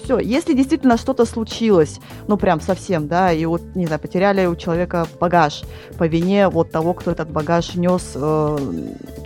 [0.03, 4.57] Все, если действительно что-то случилось, ну прям совсем, да, и вот, не знаю, потеряли у
[4.57, 5.65] человека багаж
[5.99, 8.59] по вине вот того, кто этот багаж нес, э,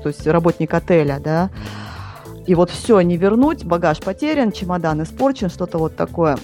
[0.03, 1.51] то есть работник отеля, да,
[2.49, 6.37] и вот все, не вернуть, багаж потерян, чемодан испорчен, что-то вот такое.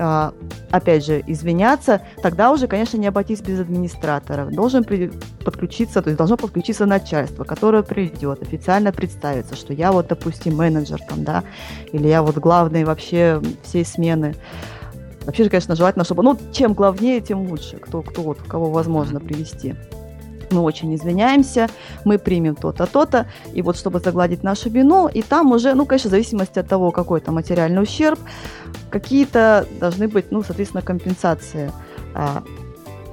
[0.00, 0.32] А,
[0.70, 4.46] опять же, извиняться, тогда уже, конечно, не обойтись без администратора.
[4.46, 5.10] Должен при-
[5.44, 11.00] подключиться, то есть должно подключиться начальство, которое придет, официально представиться, что я вот, допустим, менеджер
[11.08, 11.42] там, да,
[11.92, 14.36] или я вот главный вообще всей смены.
[15.26, 19.20] Вообще же, конечно, желательно, чтобы, ну, чем главнее, тем лучше, кто, кто вот, кого возможно
[19.20, 19.74] привести.
[20.50, 21.68] Мы очень извиняемся,
[22.04, 26.08] мы примем то-то, то-то, и вот чтобы загладить нашу вину, и там уже, ну, конечно,
[26.08, 28.18] в зависимости от того, какой то материальный ущерб,
[28.90, 31.70] какие-то должны быть, ну, соответственно, компенсации
[32.14, 32.42] а,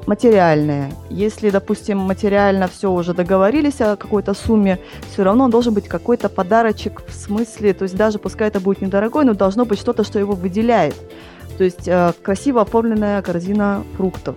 [0.07, 0.91] материальные.
[1.09, 4.79] Если, допустим, материально все уже договорились о какой-то сумме,
[5.11, 9.25] все равно должен быть какой-то подарочек в смысле, то есть даже пускай это будет недорогой,
[9.25, 10.95] но должно быть что-то, что его выделяет.
[11.57, 14.35] То есть э, красиво оформленная корзина фруктов,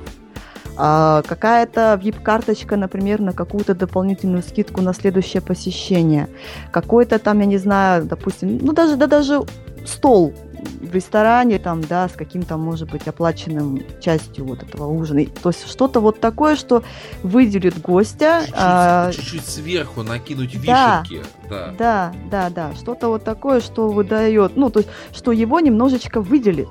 [0.80, 6.28] а, какая-то VIP-карточка, например, на какую-то дополнительную скидку на следующее посещение,
[6.70, 9.40] какой-то там, я не знаю, допустим, ну даже, да даже
[9.84, 10.32] стол
[10.80, 15.24] в ресторане там, да, с каким-то, может быть, оплаченным частью вот этого ужина.
[15.42, 16.84] То есть что-то вот такое, что
[17.24, 18.40] выделит гостя.
[18.40, 21.02] чуть-чуть, а, чуть-чуть сверху накинуть да.
[21.02, 21.26] вишенки.
[21.50, 21.74] Да.
[21.76, 26.68] да, да, да, что-то вот такое, что выдает, ну, то есть, что его немножечко выделит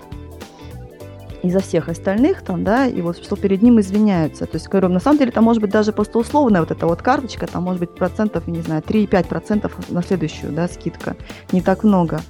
[1.47, 4.45] изо всех остальных там, да, и вот что перед ним извиняются.
[4.45, 7.01] То есть, говорю, на самом деле, это может быть даже просто условная вот эта вот
[7.01, 11.15] карточка, там может быть процентов, я не знаю, 3-5 процентов на следующую, да, скидка.
[11.51, 12.21] Не так много.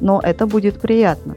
[0.00, 1.36] Но это будет приятно.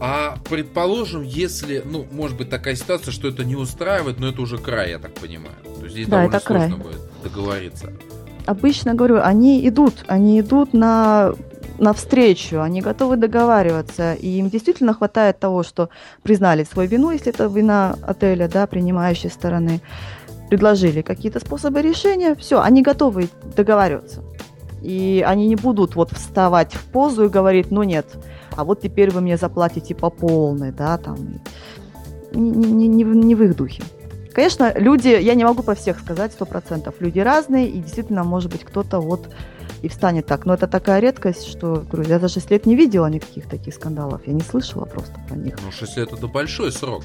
[0.00, 4.58] А предположим, если, ну, может быть такая ситуация, что это не устраивает, но это уже
[4.58, 5.56] край, я так понимаю.
[5.78, 6.78] То есть здесь Да, довольно это сложно край.
[6.78, 7.92] будет договориться.
[8.44, 11.32] Обычно, говорю, они идут, они идут на
[11.78, 15.88] навстречу, они готовы договариваться, и им действительно хватает того, что
[16.22, 19.80] признали свою вину, если это вина отеля, да, принимающей стороны,
[20.48, 24.22] предложили какие-то способы решения, все, они готовы договариваться.
[24.82, 28.06] И они не будут вот вставать в позу и говорить, ну нет,
[28.56, 31.16] а вот теперь вы мне заплатите по полной, да, там.
[32.32, 33.82] Не, не, не, не в их духе.
[34.32, 38.50] Конечно, люди, я не могу про всех сказать сто процентов, люди разные, и действительно, может
[38.50, 39.28] быть, кто-то вот
[39.84, 40.46] и встанет так.
[40.46, 44.26] Но это такая редкость, что, говорю, я за 6 лет не видела никаких таких скандалов.
[44.26, 45.58] Я не слышала просто про них.
[45.62, 47.04] Ну, 6 лет это большой срок.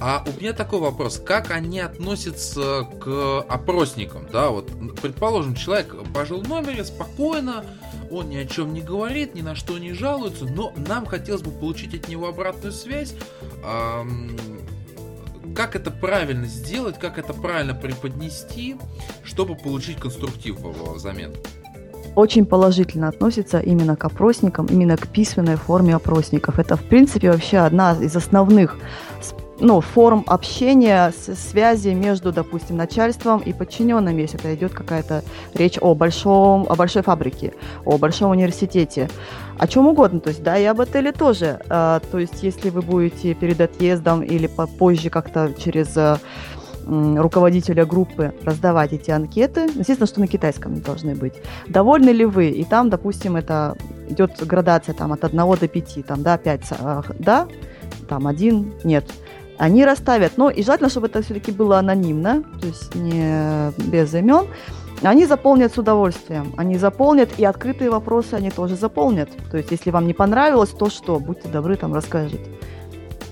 [0.00, 4.70] А у меня такой вопрос, как они относятся к опросникам, да, вот,
[5.02, 7.64] предположим, человек пожил в номере спокойно,
[8.08, 11.50] он ни о чем не говорит, ни на что не жалуется, но нам хотелось бы
[11.50, 13.14] получить от него обратную связь,
[15.56, 18.76] как это правильно сделать, как это правильно преподнести,
[19.24, 21.34] чтобы получить конструктив взамен?
[22.18, 26.58] Очень положительно относится именно к опросникам, именно к письменной форме опросников.
[26.58, 28.76] Это, в принципе, вообще одна из основных
[29.60, 35.22] ну, форм общения, связи между, допустим, начальством и подчиненными, если это идет какая-то
[35.54, 37.54] речь о большом, о большой фабрике,
[37.84, 39.08] о большом университете,
[39.56, 41.60] о чем угодно, то есть, да, и об отеле тоже.
[41.68, 44.48] А, то есть, если вы будете перед отъездом или
[44.78, 46.18] позже как-то через а,
[46.88, 51.34] руководителя группы раздавать эти анкеты, естественно, что на китайском не должны быть.
[51.66, 52.48] Довольны ли вы?
[52.48, 53.76] И там, допустим, это
[54.08, 57.46] идет градация там от 1 до 5, там, да, 5, а, да,
[58.08, 59.04] там 1, нет
[59.58, 60.36] они расставят.
[60.36, 64.46] Но и желательно, чтобы это все-таки было анонимно, то есть не без имен.
[65.02, 66.54] Они заполнят с удовольствием.
[66.56, 69.28] Они заполнят, и открытые вопросы они тоже заполнят.
[69.50, 71.18] То есть, если вам не понравилось, то что?
[71.20, 72.50] Будьте добры, там расскажите.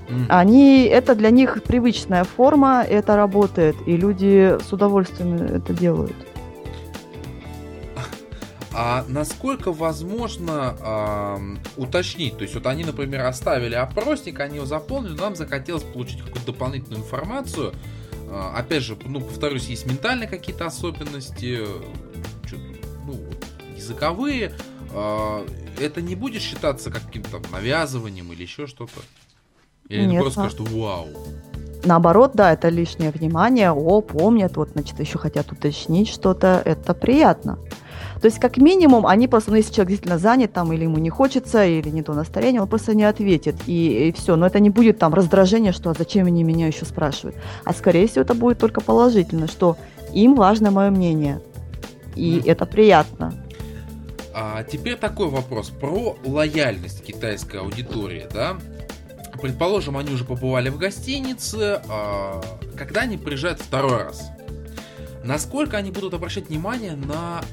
[0.09, 0.27] Mm.
[0.29, 6.15] Они, это для них привычная форма, это работает, и люди с удовольствием это делают.
[8.79, 12.37] А насколько возможно э, уточнить?
[12.37, 17.03] То есть вот они, например, оставили опросник, они его заполнили, нам захотелось получить какую-то дополнительную
[17.03, 17.73] информацию.
[18.29, 21.65] Э, опять же, ну, повторюсь, есть ментальные какие-то особенности,
[23.07, 23.19] ну,
[23.75, 24.53] языковые.
[24.93, 25.47] Э,
[25.81, 29.01] это не будет считаться каким-то навязыванием или еще что-то?
[29.89, 30.51] Или Нет, они просто а...
[30.51, 31.07] скажут «Вау».
[31.85, 33.71] Наоборот, да, это лишнее внимание.
[33.71, 36.61] О, помнят, вот, значит, еще хотят уточнить что-то.
[36.65, 37.59] Это приятно.
[38.21, 41.11] То есть, как минимум, они просто, ну, если человек действительно занят там, или ему не
[41.11, 44.37] хочется, или не то настроение, он просто не ответит, и, и все.
[44.37, 47.37] Но это не будет там раздражение, что а зачем они меня еще спрашивают.
[47.65, 49.77] А скорее всего, это будет только положительно, что
[50.13, 51.41] им важно мое мнение.
[52.17, 52.51] И mm.
[52.51, 53.35] это приятно.
[54.35, 58.57] А теперь такой вопрос про лояльность китайской аудитории, да?
[59.47, 62.43] Предположим, они уже побывали в гостинице, а
[62.77, 64.33] когда они приезжают второй раз,
[65.23, 67.45] насколько они будут обращать внимание на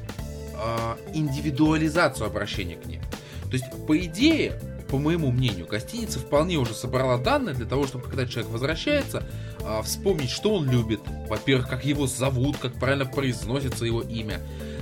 [0.55, 2.99] э, индивидуализацию обращения к ним.
[3.43, 8.05] То есть, по идее, по моему мнению, гостиница вполне уже собрала данные для того, чтобы
[8.05, 9.29] когда человек возвращается,
[9.59, 11.01] э, вспомнить, что он любит.
[11.29, 14.39] Во-первых, как его зовут, как правильно произносится его имя.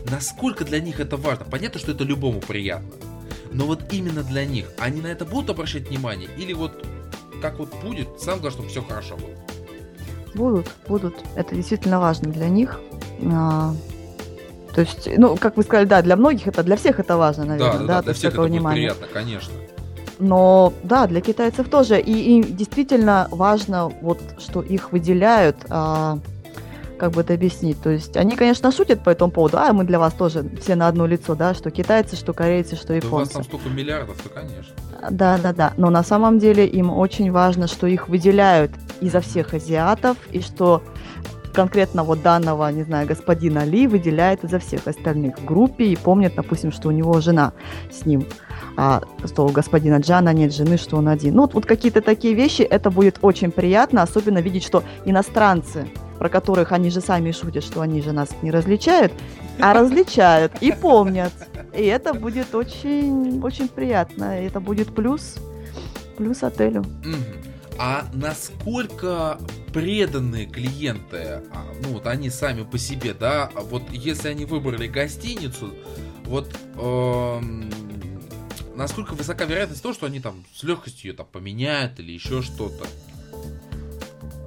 [0.10, 1.44] Насколько для них это важно.
[1.44, 2.90] Понятно, что это любому приятно.
[3.52, 6.30] Но вот именно для них, они на это будут обращать внимание?
[6.38, 6.86] Или вот
[7.42, 9.30] как вот будет, сам главное, чтобы все хорошо было?
[10.34, 11.16] Будут, будут.
[11.36, 12.80] Это действительно важно для них.
[13.34, 13.74] А,
[14.74, 17.80] то есть, ну, как вы сказали, да, для многих это, для всех это важно, наверное,
[17.80, 18.76] да, да, да для всех это внимания.
[18.76, 19.54] приятно, конечно.
[20.20, 22.00] Но да, для китайцев тоже.
[22.00, 26.20] И им действительно важно, вот, что их выделяют, а,
[27.02, 27.82] как бы это объяснить.
[27.82, 30.88] То есть они, конечно, шутят по этому поводу, а мы для вас тоже все на
[30.88, 33.10] одно лицо, да, что китайцы, что корейцы, что японцы.
[33.10, 34.76] Да у вас там столько миллиардов, то конечно.
[35.10, 35.74] Да, да, да.
[35.78, 38.72] Но на самом деле им очень важно, что их выделяют
[39.02, 40.84] изо всех азиатов, и что
[41.54, 46.34] конкретно вот данного, не знаю, господина Ли выделяет изо всех остальных в группе и помнит,
[46.36, 47.54] допустим, что у него жена
[47.92, 48.28] с ним,
[48.78, 51.34] а что у господина Джана нет жены, что он один.
[51.34, 55.88] Ну, вот, вот какие-то такие вещи, это будет очень приятно, особенно видеть, что иностранцы,
[56.22, 59.12] про которых они же сами шутят, что они же нас не различают,
[59.60, 61.34] а различают и помнят.
[61.76, 64.26] И это будет очень, очень приятно.
[64.40, 65.38] Это будет плюс,
[66.18, 66.86] плюс отелю.
[67.80, 69.40] А насколько
[69.74, 74.86] преданные клиенты, а, ну вот они сами по себе, да, а вот если они выбрали
[74.86, 75.74] гостиницу,
[76.26, 77.42] вот э,
[78.76, 82.86] насколько высока вероятность того, что они там с легкостью ее там поменяют или еще что-то?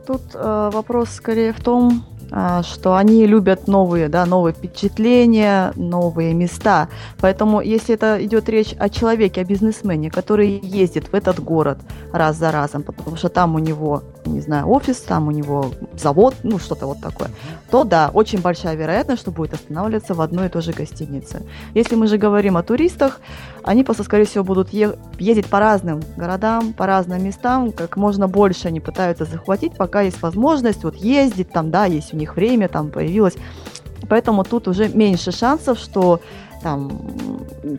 [0.07, 2.05] Тут э, вопрос скорее в том,
[2.37, 6.89] а, что они любят новые, да, новые впечатления, новые места.
[7.21, 11.79] Поэтому, если это идет речь о человеке, о бизнесмене, который ездит в этот город
[12.13, 16.35] раз за разом, потому что там у него, не знаю, офис, там у него завод,
[16.43, 17.31] ну что-то вот такое,
[17.71, 21.43] то да, очень большая вероятность, что будет останавливаться в одной и той же гостинице.
[21.75, 23.21] Если мы же говорим о туристах,
[23.65, 28.29] они просто, скорее всего, будут е- ездить по разным городам, по разным местам, как можно
[28.29, 32.69] больше они пытаются захватить, пока есть возможность вот ездить там, да, есть у них время
[32.69, 33.35] там появилось.
[34.09, 36.21] Поэтому тут уже меньше шансов, что
[36.65, 36.91] там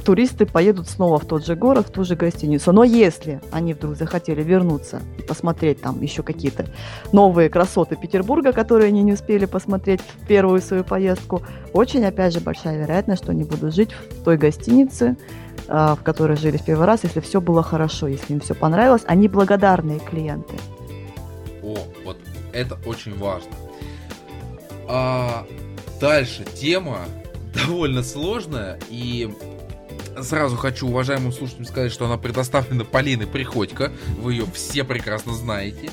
[0.05, 2.71] туристы поедут снова в тот же город, в ту же гостиницу.
[2.71, 6.67] Но если они вдруг захотели вернуться и посмотреть там еще какие-то
[7.11, 11.41] новые красоты Петербурга, которые они не успели посмотреть в первую свою поездку,
[11.73, 15.17] очень, опять же, большая вероятность, что они будут жить в той гостинице,
[15.67, 19.01] а, в которой жили в первый раз, если все было хорошо, если им все понравилось.
[19.07, 20.53] Они благодарные клиенты.
[21.63, 21.75] О,
[22.05, 22.17] вот
[22.53, 23.51] это очень важно.
[24.87, 25.43] А,
[25.99, 26.99] дальше тема
[27.55, 29.33] довольно сложная и
[30.21, 33.91] сразу хочу уважаемым слушателям сказать, что она предоставлена Полиной Приходько.
[34.19, 35.89] Вы ее все прекрасно знаете.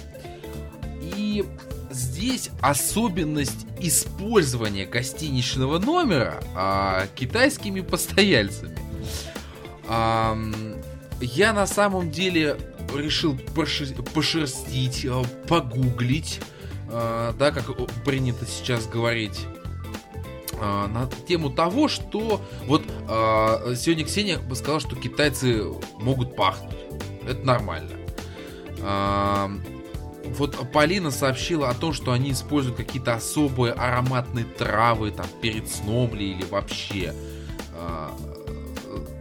[1.17, 1.45] И
[1.91, 8.79] здесь особенность использования гостиничного номера а, китайскими постояльцами.
[9.89, 10.37] А,
[11.21, 12.57] я на самом деле
[12.95, 16.41] решил пошерстить, а, погуглить,
[16.89, 17.67] а, да, как
[18.05, 19.47] принято сейчас говорить
[20.65, 25.65] а, на тему того, что вот а, сегодня Ксения сказала, что китайцы
[25.99, 26.77] могут пахнуть.
[27.27, 27.91] Это нормально.
[28.81, 29.51] А,
[30.37, 36.15] вот Полина сообщила о том, что они используют какие-то особые ароматные травы там перед сном
[36.15, 37.13] ли или вообще.
[37.75, 38.17] А,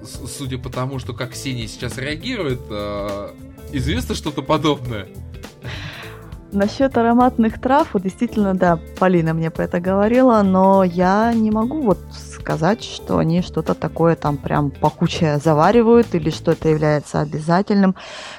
[0.05, 3.35] судя по тому, что как Ксения сейчас реагирует, а,
[3.71, 5.07] известно что-то подобное.
[6.51, 11.81] Насчет ароматных трав, вот действительно, да, Полина мне про это говорила, но я не могу
[11.81, 11.99] вот
[12.41, 17.95] сказать, что они что-то такое там прям пахучее заваривают или что это является обязательным.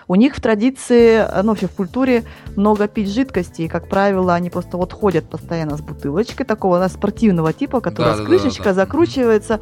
[0.08, 2.24] У них в традиции, ну, вообще в культуре
[2.56, 6.88] много пить жидкости, и, как правило, они просто вот ходят постоянно с бутылочкой такого да,
[6.88, 8.84] спортивного типа, которая да, с крышечкой да, да, да.
[8.84, 9.60] закручивается,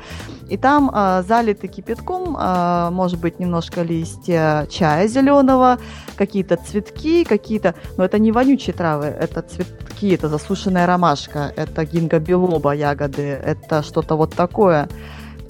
[0.48, 5.78] и там а, залиты кипятком, а, может быть, немножко листья чая зеленого,
[6.16, 12.18] какие-то цветки, какие-то, но это не вонючие травы, это цветки, это засушенная ромашка, это гинго
[12.18, 14.88] билоба ягоды, это что-то вот такое.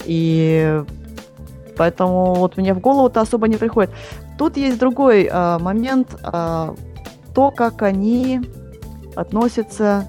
[0.05, 0.83] И
[1.77, 3.91] поэтому вот мне в голову-то особо не приходит.
[4.37, 6.75] Тут есть другой э, момент, э,
[7.33, 8.41] то, как они
[9.15, 10.07] относятся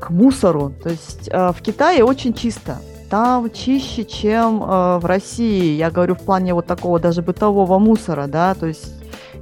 [0.00, 0.72] к мусору.
[0.82, 2.78] То есть э, в Китае очень чисто.
[3.10, 5.76] Там чище, чем э, в России.
[5.76, 8.92] Я говорю в плане вот такого даже бытового мусора, да, то есть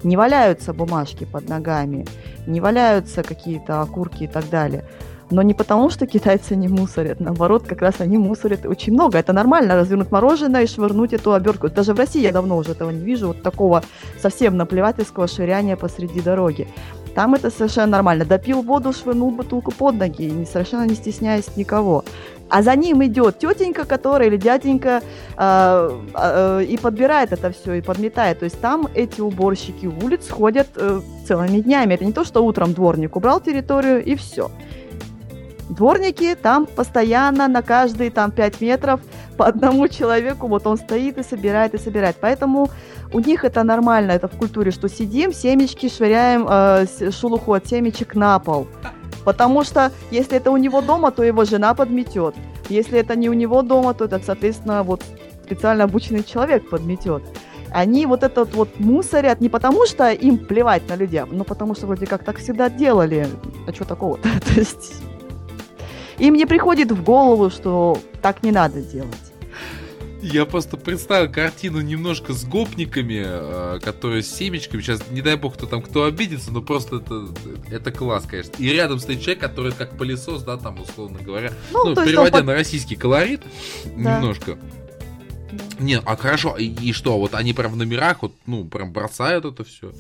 [0.05, 2.07] не валяются бумажки под ногами,
[2.47, 4.85] не валяются какие-то окурки и так далее.
[5.33, 9.19] Но не потому, что китайцы не мусорят, наоборот, как раз они мусорят очень много.
[9.19, 11.71] Это нормально, развернуть мороженое и швырнуть эту обертку.
[11.71, 13.83] Даже в России я давно уже этого не вижу, вот такого
[14.21, 16.69] совсем наплевательского швыряния посреди дороги.
[17.15, 18.25] Там это совершенно нормально.
[18.25, 22.05] Допил воду, швырнул бутылку под ноги, не, совершенно не стесняясь никого.
[22.49, 25.03] А за ним идет тетенька, которая или дяденька
[25.39, 28.41] э, э, и подбирает это все, и подметает.
[28.41, 31.95] То есть там эти уборщики улиц ходят э, целыми днями.
[31.95, 34.51] Это не то, что утром дворник убрал территорию и все.
[35.73, 39.01] Дворники там постоянно на каждые там 5 метров
[39.39, 42.17] по одному человеку, вот он стоит и собирает, и собирает.
[42.21, 42.69] Поэтому
[43.13, 48.15] у них это нормально, это в культуре, что сидим, семечки швыряем, э, шелуху от семечек
[48.15, 48.67] на пол.
[49.25, 52.35] Потому что если это у него дома, то его жена подметет.
[52.69, 55.03] Если это не у него дома, то это, соответственно, вот
[55.45, 57.23] специально обученный человек подметет.
[57.71, 61.87] Они вот этот вот мусорят не потому, что им плевать на людей, но потому что
[61.87, 63.27] вроде как так всегда делали.
[63.67, 64.29] А что такого-то?
[64.55, 65.03] То есть
[66.23, 69.11] им не приходит в голову, что так не надо делать.
[70.23, 74.81] Я просто представил картину немножко с гопниками, э, которые с семечками.
[74.81, 77.27] Сейчас, не дай бог, кто там кто обидится, но просто это,
[77.73, 78.53] это класс, конечно.
[78.59, 81.53] И рядом стоит человек, который как пылесос, да, там, условно говоря.
[81.73, 82.47] Ну, ну переводя под...
[82.47, 83.43] на российский колорит
[83.85, 84.19] да.
[84.19, 84.57] немножко.
[85.51, 85.75] Да.
[85.81, 89.45] Не, а хорошо, и, и что, вот они прям в номерах, вот, ну, прям бросают
[89.45, 89.93] это все.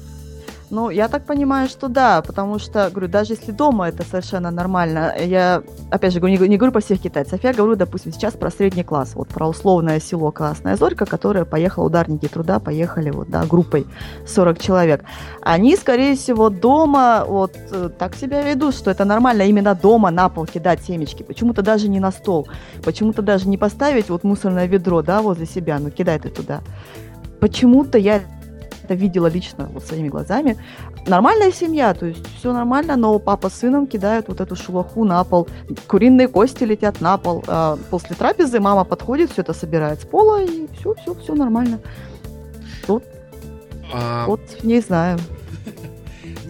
[0.73, 5.15] Ну, я так понимаю, что да, потому что, говорю, даже если дома это совершенно нормально,
[5.19, 8.83] я, опять же, не, не говорю по всех китайцев, я говорю, допустим, сейчас про средний
[8.83, 13.87] класс, вот про условное село Красная Зорька, которое поехало, ударники труда поехали вот, да, группой
[14.27, 15.05] 40 человек.
[15.43, 20.31] Они, скорее всего, дома вот э, так себя ведут, что это нормально именно дома на
[20.31, 22.49] пол кидать семечки, почему-то даже не на стол,
[22.83, 26.63] почему-то даже не поставить вот мусорное ведро, да, возле себя, ну, кидай ты туда.
[27.41, 28.23] Почему-то я
[28.93, 30.57] это видела лично вот своими глазами.
[31.07, 35.25] Нормальная семья, то есть все нормально, но папа с сыном кидают вот эту шелуху на
[35.25, 35.49] пол,
[35.87, 37.45] куриные кости летят на пол.
[37.47, 41.79] А после трапезы мама подходит, все это собирает с пола, и все, все, все нормально.
[42.87, 43.05] Вот,
[43.93, 44.27] а...
[44.27, 45.19] вот не знаю.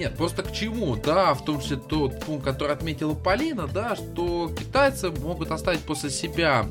[0.02, 4.48] Нет, просто к чему, да, в том числе тот пункт, который отметила Полина, да, что
[4.48, 6.66] китайцы могут оставить после себя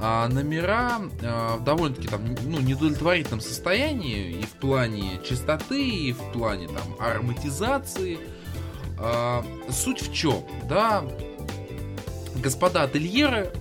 [0.00, 6.32] а, номера а, в довольно-таки там, ну, недовлетворительном состоянии и в плане чистоты, и в
[6.32, 8.18] плане там ароматизации.
[8.98, 11.04] А, суть в чем, да,
[12.34, 13.52] господа ательеры,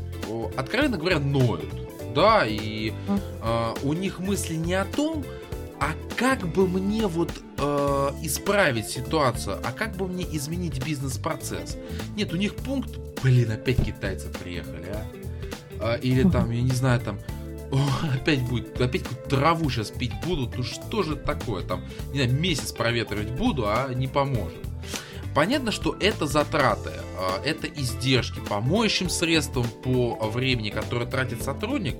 [0.58, 1.70] откровенно говоря, ноют
[2.16, 2.92] да, и
[3.44, 5.24] э, у них мысли не о том,
[5.82, 11.76] а как бы мне вот э, исправить ситуацию, а как бы мне изменить бизнес-процесс.
[12.16, 15.06] Нет, у них пункт, блин, опять китайцы приехали, а.
[15.80, 17.20] а или там, я не знаю, там,
[17.72, 17.80] о,
[18.14, 21.84] опять будет, опять траву сейчас пить будут, ну что же такое, там,
[22.14, 24.60] не знаю, месяц проветривать буду, а не поможет.
[25.34, 31.96] Понятно, что это затраты, а, это издержки по моющим средствам, по времени, которое тратит сотрудник.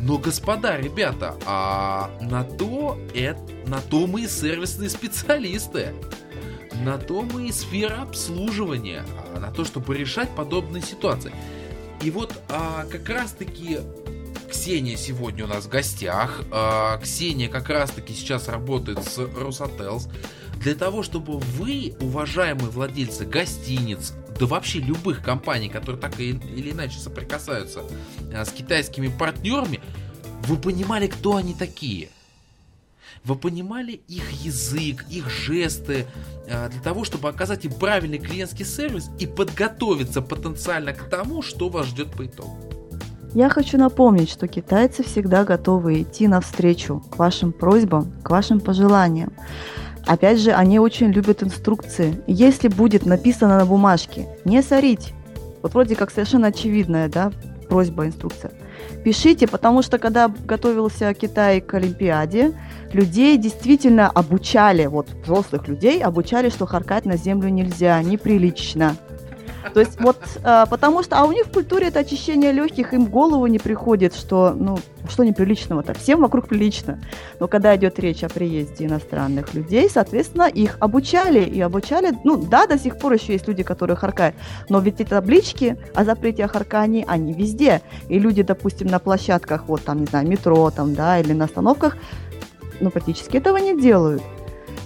[0.00, 5.92] Но, господа, ребята, а на то, это, на то мы и сервисные специалисты.
[6.84, 9.04] На то мы и сфера обслуживания,
[9.34, 11.32] а на то, чтобы решать подобные ситуации.
[12.02, 13.80] И вот а, как раз-таки
[14.48, 16.42] Ксения сегодня у нас в гостях.
[16.50, 20.08] А, Ксения как раз-таки сейчас работает с Росотелс
[20.60, 26.98] для того, чтобы вы, уважаемые владельцы гостиниц, да вообще любых компаний, которые так или иначе
[26.98, 27.82] соприкасаются
[28.34, 29.80] а, с китайскими партнерами,
[30.46, 32.08] вы понимали, кто они такие.
[33.24, 36.06] Вы понимали их язык, их жесты,
[36.50, 41.68] а, для того, чтобы оказать им правильный клиентский сервис и подготовиться потенциально к тому, что
[41.68, 42.56] вас ждет по итогу.
[43.34, 49.32] Я хочу напомнить, что китайцы всегда готовы идти навстречу к вашим просьбам, к вашим пожеланиям.
[50.08, 52.18] Опять же, они очень любят инструкции.
[52.26, 55.12] Если будет написано на бумажке «не сорить»,
[55.60, 57.30] вот вроде как совершенно очевидная да,
[57.68, 58.52] просьба, инструкция,
[59.04, 62.54] пишите, потому что когда готовился Китай к Олимпиаде,
[62.94, 68.96] людей действительно обучали, вот взрослых людей обучали, что харкать на землю нельзя, неприлично.
[69.74, 73.06] То есть вот, а, потому что, а у них в культуре это очищение легких, им
[73.06, 74.78] в голову не приходит, что, ну,
[75.08, 77.00] что неприличного-то, всем вокруг прилично.
[77.40, 82.66] Но когда идет речь о приезде иностранных людей, соответственно, их обучали, и обучали, ну, да,
[82.66, 84.36] до сих пор еще есть люди, которые харкают,
[84.68, 87.82] но ведь эти таблички о запрете о они везде.
[88.08, 91.96] И люди, допустим, на площадках, вот там, не знаю, метро там, да, или на остановках,
[92.80, 94.22] ну, практически этого не делают.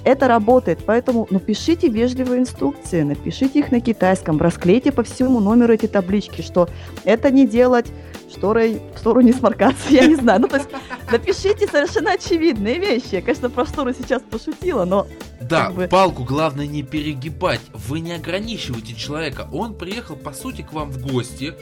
[0.05, 5.73] Это работает, поэтому ну, пишите вежливые инструкции, напишите их на китайском, расклейте по всему номеру
[5.73, 6.69] эти таблички, что
[7.05, 7.87] это не делать,
[8.33, 10.41] шторой в штору не сморкаться, я не знаю.
[10.41, 10.69] Ну, то есть
[11.11, 13.13] напишите совершенно очевидные вещи.
[13.13, 15.07] Я, конечно, про штору сейчас пошутила, но...
[15.41, 15.89] Да, как бы...
[15.89, 17.61] палку главное не перегибать.
[17.73, 19.49] Вы не ограничиваете человека.
[19.53, 21.55] Он приехал, по сути, к вам в гости,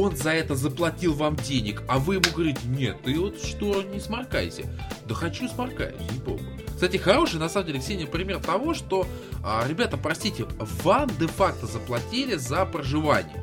[0.00, 4.00] он за это заплатил вам денег, а вы ему говорите, нет, ты вот что не
[4.00, 4.64] сморкайся.
[5.06, 6.46] Да хочу сморкаюсь, не помню.
[6.74, 9.06] Кстати, хороший, на самом деле, Ксения, пример того, что,
[9.42, 10.46] а, ребята, простите,
[10.82, 13.42] вам де-факто заплатили за проживание.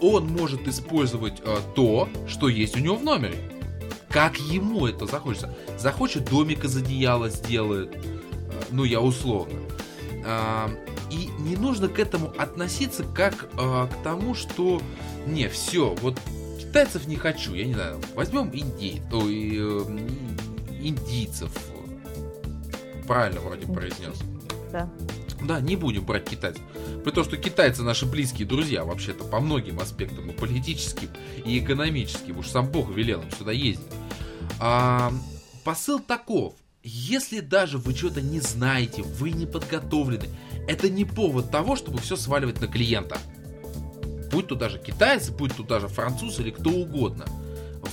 [0.00, 3.36] Он может использовать а, то, что есть у него в номере.
[4.08, 5.54] Как ему это захочется.
[5.78, 7.94] Захочет домик из одеяла сделает.
[7.94, 9.60] А, ну, я условно.
[11.10, 14.80] И не нужно к этому относиться как а, к тому, что
[15.26, 16.18] не, все, вот
[16.58, 20.08] китайцев не хочу, я не знаю, возьмем индей, ой, э,
[20.80, 21.50] индийцев,
[23.06, 24.18] правильно вроде произнес.
[24.72, 24.88] Да.
[25.42, 26.62] Да, не будем брать китайцев.
[27.04, 31.08] При том, что китайцы наши близкие друзья, вообще-то, по многим аспектам, и политическим,
[31.44, 32.38] и экономическим.
[32.38, 33.84] Уж сам Бог велел им сюда ездить.
[34.60, 35.12] А,
[35.64, 36.54] посыл таков.
[36.84, 40.28] Если даже вы что-то не знаете, вы не подготовлены,
[40.66, 43.18] это не повод того, чтобы все сваливать на клиента.
[44.32, 47.24] Будь то даже китайцы, будь то даже француз или кто угодно.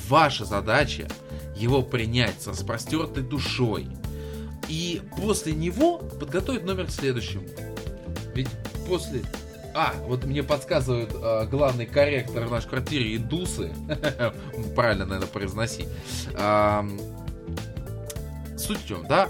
[0.07, 1.07] Ваша задача
[1.55, 3.87] его принять с распростертой душой,
[4.67, 7.45] и после него подготовить номер к следующему.
[8.33, 8.49] Ведь
[8.87, 9.21] после...
[9.75, 13.71] А, вот мне подсказывают э, главный корректор в нашей квартире индусы.
[14.75, 15.87] Правильно, наверное, произноси.
[18.59, 19.29] Суть в чем, да?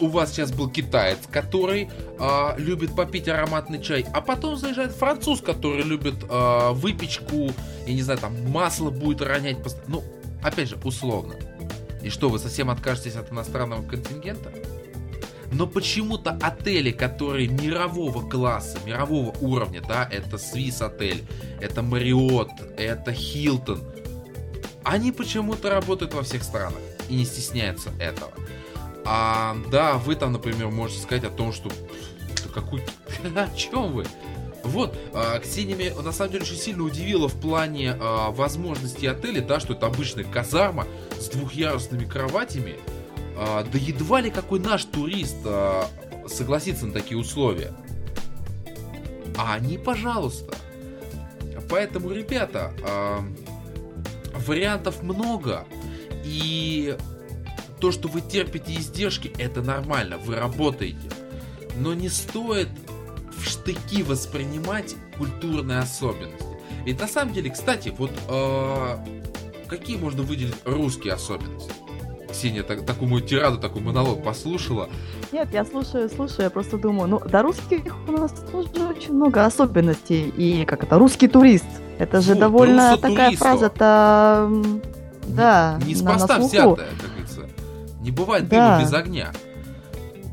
[0.00, 1.88] У вас сейчас был китаец, который
[2.18, 7.50] э, любит попить ароматный чай, а потом заезжает француз, который любит э, выпечку,
[7.86, 9.58] я не знаю, там масло будет ронять.
[9.88, 10.02] Ну,
[10.42, 11.34] опять же, условно.
[12.02, 14.52] И что, вы совсем откажетесь от иностранного контингента?
[15.52, 21.24] Но почему-то отели, которые мирового класса, мирового уровня, да, это Swiss отель,
[21.60, 23.82] это Marriott, это Hilton,
[24.84, 26.78] они почему-то работают во всех странах
[27.10, 28.32] и не стесняются этого.
[29.04, 31.70] А, да, вы там, например, можете сказать о том, что
[32.54, 32.82] какой...
[33.34, 34.06] о чем вы?
[34.62, 39.40] Вот, э, Ксения меня на самом деле очень сильно удивила в плане э, возможностей отеля,
[39.40, 40.86] да, что это обычная казарма
[41.18, 42.76] с двухъярусными кроватями.
[43.36, 45.82] Э, да едва ли какой наш турист э,
[46.28, 47.72] согласится на такие условия.
[49.38, 50.54] А они, пожалуйста.
[51.70, 53.20] Поэтому, ребята, э,
[54.46, 55.64] вариантов много.
[56.30, 56.96] И
[57.80, 61.10] то, что вы терпите издержки, это нормально, вы работаете.
[61.76, 62.68] Но не стоит
[63.36, 66.46] в штыки воспринимать культурные особенности.
[66.84, 68.96] Ведь на самом деле, кстати, вот э,
[69.66, 71.72] какие можно выделить русские особенности?
[72.30, 74.88] Ксения так, такую мою тираду, такой монолог послушала.
[75.32, 79.44] Нет, я слушаю, слушаю, я просто думаю, ну, до русских у нас тоже очень много
[79.44, 80.32] особенностей.
[80.36, 81.66] И как это, русский турист.
[81.98, 84.48] Это же Вот, довольно такая фраза-то,
[85.34, 86.48] да, Не спаста слуху.
[86.48, 87.48] взятая, как говорится.
[88.00, 88.78] Не бывает Да.
[88.78, 89.32] дыма без огня.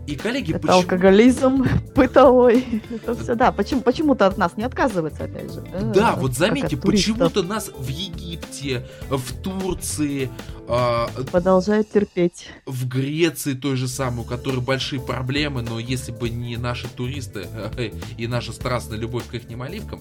[0.08, 0.78] И, коллеги, Это почему...
[0.78, 1.66] алкоголизм
[1.96, 2.82] бытовой.
[2.90, 3.52] Это все, да.
[3.52, 5.62] Почему, почему-то от нас не отказываются, опять же.
[5.94, 10.30] Да, э, вот заметьте, почему-то нас в Египте, в Турции,
[10.70, 12.48] а, Продолжают терпеть.
[12.66, 17.48] в Греции той же самой, у которой большие проблемы, но если бы не наши туристы
[18.18, 20.00] и наша страстная любовь к их оливкам,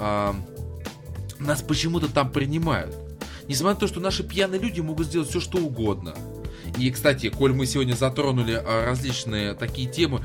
[0.00, 0.34] а,
[1.38, 3.07] нас почему-то там принимают.
[3.48, 6.14] Несмотря на то, что наши пьяные люди могут сделать все, что угодно.
[6.78, 10.22] И, кстати, коль мы сегодня затронули а, различные такие темы,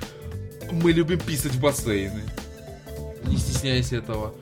[0.71, 2.23] мы любим писать в бассейны.
[3.25, 4.33] Не стесняясь этого.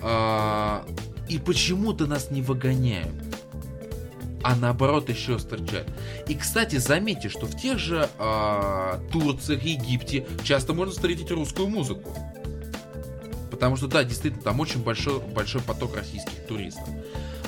[0.00, 0.86] А,
[1.28, 3.14] и почему-то нас не выгоняют
[4.42, 5.88] а наоборот еще острчают.
[6.28, 12.14] И, кстати, заметьте, что в тех же а, Турциях, Египте часто можно встретить русскую музыку.
[13.50, 16.88] Потому что, да, действительно, там очень большой, большой поток российских туристов.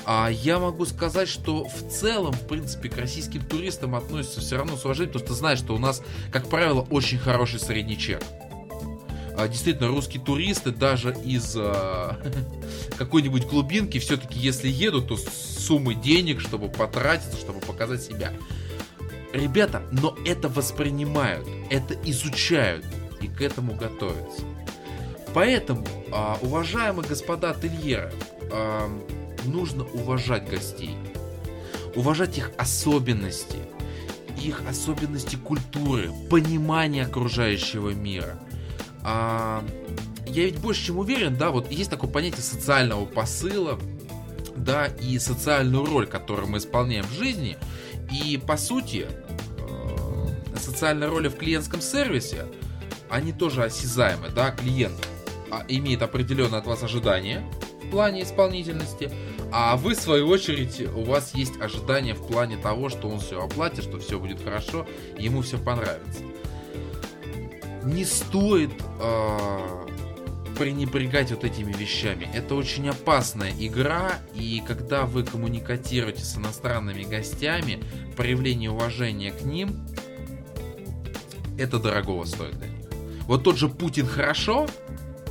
[0.05, 4.75] А я могу сказать, что в целом, в принципе, к российским туристам относятся все равно
[4.75, 6.01] с уважением, потому что знаешь, что у нас,
[6.31, 8.21] как правило, очень хороший средний чек.
[9.35, 12.17] А, действительно, русские туристы даже из а,
[12.97, 18.33] какой-нибудь глубинки все-таки, если едут, то суммы денег, чтобы потратиться, чтобы показать себя.
[19.31, 22.85] Ребята, но это воспринимают, это изучают
[23.21, 24.43] и к этому готовятся.
[25.33, 28.13] Поэтому, а, уважаемые господа ательеры,
[29.45, 30.95] нужно уважать гостей,
[31.95, 33.57] уважать их особенности,
[34.41, 38.39] их особенности культуры, понимание окружающего мира.
[39.03, 39.63] А,
[40.27, 43.79] я ведь больше чем уверен, да, вот есть такое понятие социального посыла,
[44.55, 47.57] да, и социальную роль, которую мы исполняем в жизни.
[48.11, 49.07] И по сути,
[49.57, 52.45] э, социальная роль в клиентском сервисе,
[53.09, 54.95] они тоже осязаемы, да, клиент
[55.51, 57.43] а, имеет определенное от вас ожидание
[57.93, 59.11] плане исполнительности,
[59.51, 63.39] а вы, в свою очередь, у вас есть ожидания в плане того, что он все
[63.39, 64.87] оплатит, что все будет хорошо,
[65.17, 66.21] ему все понравится.
[67.83, 69.85] Не стоит э,
[70.57, 72.27] пренебрегать вот этими вещами.
[72.33, 77.83] Это очень опасная игра, и когда вы коммуникатируете с иностранными гостями,
[78.17, 79.85] проявление уважения к ним,
[81.59, 82.87] это дорогого стоит для них.
[83.27, 84.67] Вот тот же Путин хорошо,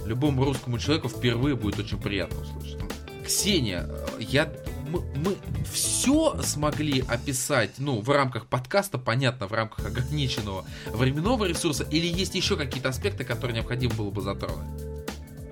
[0.07, 2.81] любому русскому человеку впервые будет очень приятно услышать.
[3.24, 3.89] Ксения,
[4.19, 4.53] я
[4.93, 5.37] мы, мы
[5.70, 12.35] все смогли описать, ну, в рамках подкаста, понятно, в рамках ограниченного временного ресурса, или есть
[12.35, 14.66] еще какие-то аспекты, которые необходимо было бы затронуть?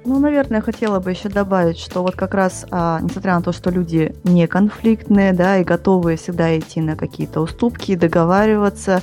[0.05, 3.71] Ну, наверное, хотела бы еще добавить, что вот как раз, а, несмотря на то, что
[3.71, 9.03] люди не конфликтные, да, и готовы всегда идти на какие-то уступки, договариваться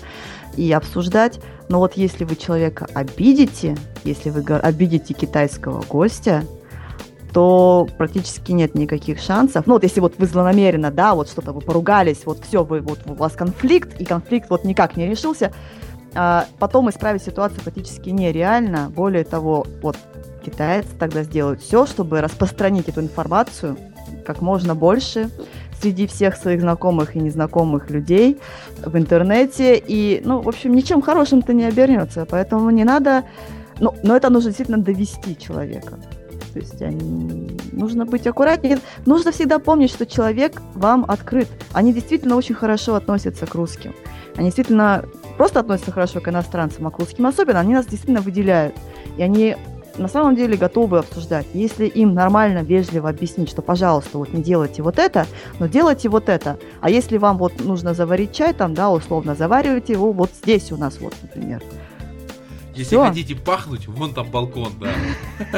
[0.56, 6.44] и обсуждать, но вот если вы человека обидите, если вы обидите китайского гостя,
[7.34, 9.68] то практически нет никаких шансов.
[9.68, 13.00] Ну вот если вот вы злонамеренно, да, вот что-то вы поругались, вот все, вы, вот
[13.06, 15.52] у вас конфликт, и конфликт вот никак не решился,
[16.16, 18.90] а, потом исправить ситуацию практически нереально.
[18.90, 19.98] Более того, вот
[20.44, 23.78] китайцы тогда сделают все, чтобы распространить эту информацию
[24.26, 25.30] как можно больше
[25.82, 28.40] среди всех своих знакомых и незнакомых людей
[28.86, 29.82] в интернете.
[29.88, 32.26] И, ну, в общем, ничем хорошим-то не обернется.
[32.30, 33.24] Поэтому не надо...
[33.80, 36.00] Ну, но это нужно действительно довести человека.
[36.54, 36.82] То есть
[37.72, 38.80] нужно быть аккуратнее.
[39.06, 41.48] Нужно всегда помнить, что человек вам открыт.
[41.74, 43.94] Они действительно очень хорошо относятся к русским.
[44.36, 45.06] Они действительно
[45.38, 47.60] просто относятся хорошо к иностранцам, а к русским особенно.
[47.60, 48.74] Они нас действительно выделяют.
[49.18, 49.56] И они
[49.98, 51.46] на самом деле готовы обсуждать.
[51.54, 55.28] Если им нормально, вежливо объяснить, что, пожалуйста, вот не делайте вот это,
[55.60, 56.58] но делайте вот это.
[56.82, 60.78] А если вам вот нужно заварить чай, там, да, условно, заваривайте его вот здесь у
[60.78, 61.62] нас, вот, например.
[62.78, 63.06] Если Всё.
[63.06, 64.90] хотите пахнуть, вон там балкон, да.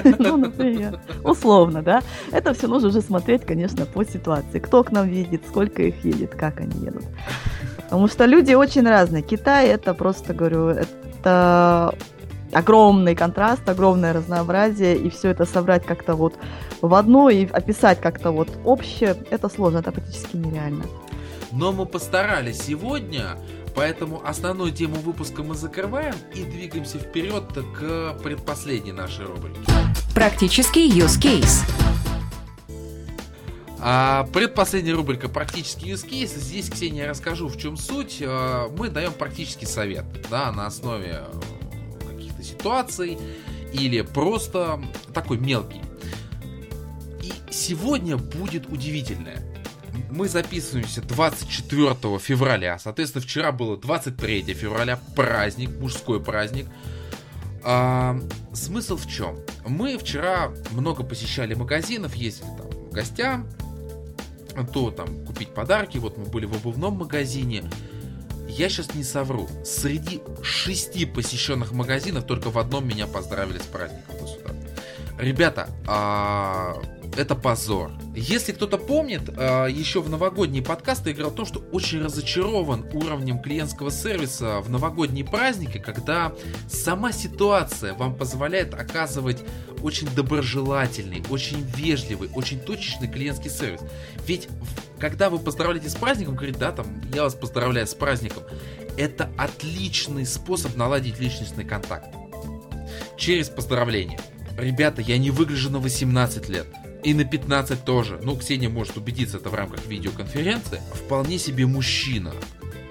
[0.20, 2.02] Ну, например, условно, да.
[2.32, 4.60] Это все нужно уже смотреть, конечно, по ситуации.
[4.60, 7.03] Кто к нам едет, сколько их едет, как они едут.
[7.76, 9.22] Потому что люди очень разные.
[9.22, 11.94] Китай это просто, говорю, это
[12.51, 16.35] огромный контраст, огромное разнообразие, и все это собрать как-то вот
[16.81, 20.85] в одно и описать как-то вот общее, это сложно, это практически нереально.
[21.51, 23.38] Но мы постарались сегодня,
[23.76, 27.43] поэтому основную тему выпуска мы закрываем и двигаемся вперед
[27.77, 29.59] к предпоследней нашей рубрике.
[30.13, 31.63] Практический use case.
[33.81, 36.38] А предпоследняя рубрика «Практический use case».
[36.38, 38.21] Здесь, Ксения, я расскажу, в чем суть.
[38.21, 41.23] А, Мы даем практический совет, да, на основе
[42.40, 43.18] каких-то ситуаций
[43.74, 44.82] или просто
[45.14, 45.82] такой мелкий.
[47.22, 49.41] И сегодня будет удивительное.
[50.11, 52.80] мы записываемся 24 февраля.
[52.80, 56.68] Соответственно, вчера было 23 февраля, праздник, мужской праздник.
[57.64, 58.20] А,
[58.53, 59.38] смысл в чем?
[59.68, 63.48] Мы вчера много посещали магазинов, ездили там к гостям,
[64.74, 65.98] то там купить подарки.
[65.98, 67.64] Вот мы были в обувном магазине.
[68.49, 69.47] Я сейчас не совру.
[69.63, 74.55] Среди шести посещенных магазинов только в одном меня поздравили с праздником государства.
[75.19, 76.81] Ребята, а,
[77.20, 77.91] это позор.
[78.16, 82.86] Если кто-то помнит, а, еще в новогодний подкаст я играл о том, что очень разочарован
[82.94, 86.32] уровнем клиентского сервиса в новогодние праздники, когда
[86.70, 89.44] сама ситуация вам позволяет оказывать
[89.82, 93.82] очень доброжелательный, очень вежливый, очень точечный клиентский сервис.
[94.26, 94.48] Ведь
[94.98, 98.44] когда вы поздравляете с праздником, говорит, да, там, я вас поздравляю с праздником,
[98.98, 102.16] это отличный способ наладить личностный контакт.
[103.18, 104.20] Через поздравление.
[104.58, 106.68] Ребята, я не выгляжу на 18 лет.
[107.03, 108.19] И на 15 тоже.
[108.23, 110.81] Ну, Ксения может убедиться это в рамках видеоконференции.
[110.93, 112.34] Вполне себе мужчина.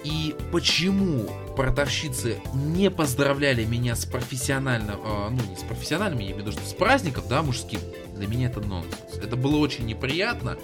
[0.04, 6.36] И почему продавщицы не поздравляли меня с профессиональным, э, ну не с профессиональным, я имею
[6.36, 7.80] в виду, что с праздником, да, мужским,
[8.14, 9.18] для меня это нонсенс.
[9.20, 10.56] Это было очень неприятно.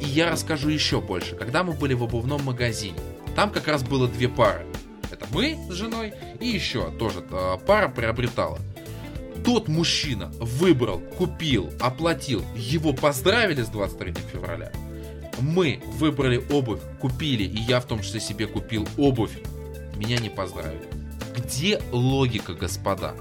[0.00, 1.36] И я расскажу еще больше.
[1.36, 2.98] Когда мы были в обувном магазине,
[3.36, 4.66] там как раз было две пары.
[5.10, 8.58] Это мы с женой и еще тоже э, пара приобретала
[9.44, 14.72] тот мужчина выбрал, купил, оплатил, его поздравили с 23 февраля.
[15.38, 19.36] Мы выбрали обувь, купили, и я в том числе себе купил обувь.
[19.96, 20.88] Меня не поздравили.
[21.36, 23.14] Где логика, господа?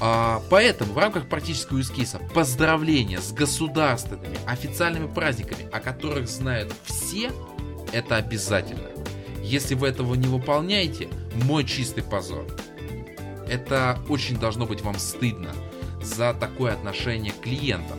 [0.00, 7.30] А, поэтому в рамках практического юзкейса поздравления с государственными официальными праздниками, о которых знают все,
[7.92, 8.88] это обязательно.
[9.42, 11.08] Если вы этого не выполняете,
[11.44, 12.46] мой чистый позор
[13.52, 15.50] это очень должно быть вам стыдно
[16.02, 17.98] за такое отношение к клиентам.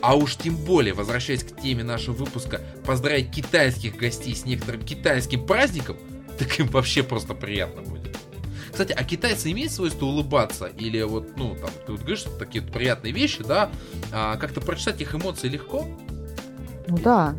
[0.00, 5.46] А уж тем более, возвращаясь к теме нашего выпуска, поздравить китайских гостей с некоторым китайским
[5.46, 5.96] праздником,
[6.38, 8.16] так им вообще просто приятно будет.
[8.70, 10.66] Кстати, а китайцы имеют свойство улыбаться?
[10.66, 13.70] Или вот, ну, там, ты вот говоришь, что такие вот приятные вещи, да,
[14.12, 15.86] а, как-то прочитать их эмоции легко?
[16.88, 17.34] Ну да.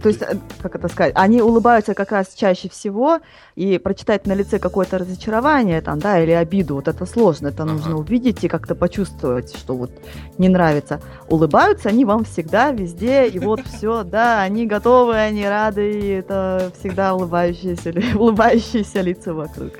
[0.00, 3.20] То есть, э, как это сказать, они улыбаются как раз чаще всего,
[3.56, 7.72] и прочитать на лице какое-то разочарование там, да, или обиду, вот это сложно, это ага.
[7.72, 9.90] нужно увидеть и как-то почувствовать, что вот
[10.38, 11.00] не нравится.
[11.28, 16.72] Улыбаются они вам всегда, везде, и вот все, да, они готовы, они рады, и это
[16.78, 19.72] всегда улыбающиеся, улыбающиеся лица вокруг.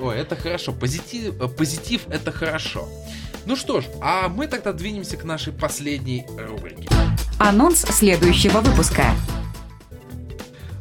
[0.00, 2.88] Ой, это хорошо, позитив, э, позитив это хорошо.
[3.44, 6.88] Ну что ж, а мы тогда двинемся к нашей последней рубрике.
[7.38, 9.04] Анонс следующего выпуска.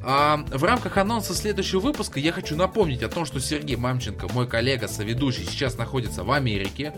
[0.01, 4.47] А, в рамках анонса следующего выпуска я хочу напомнить о том, что Сергей Мамченко, мой
[4.47, 6.93] коллега, соведущий, сейчас находится в Америке,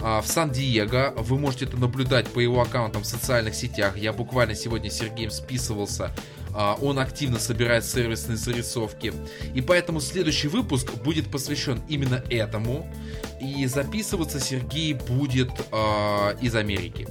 [0.00, 1.14] в Сан-Диего.
[1.16, 3.96] Вы можете это наблюдать по его аккаунтам в социальных сетях.
[3.96, 6.12] Я буквально сегодня с Сергеем списывался.
[6.54, 9.12] А, он активно собирает сервисные зарисовки.
[9.54, 12.90] И поэтому следующий выпуск будет посвящен именно этому.
[13.40, 17.06] И записываться Сергей будет а, из Америки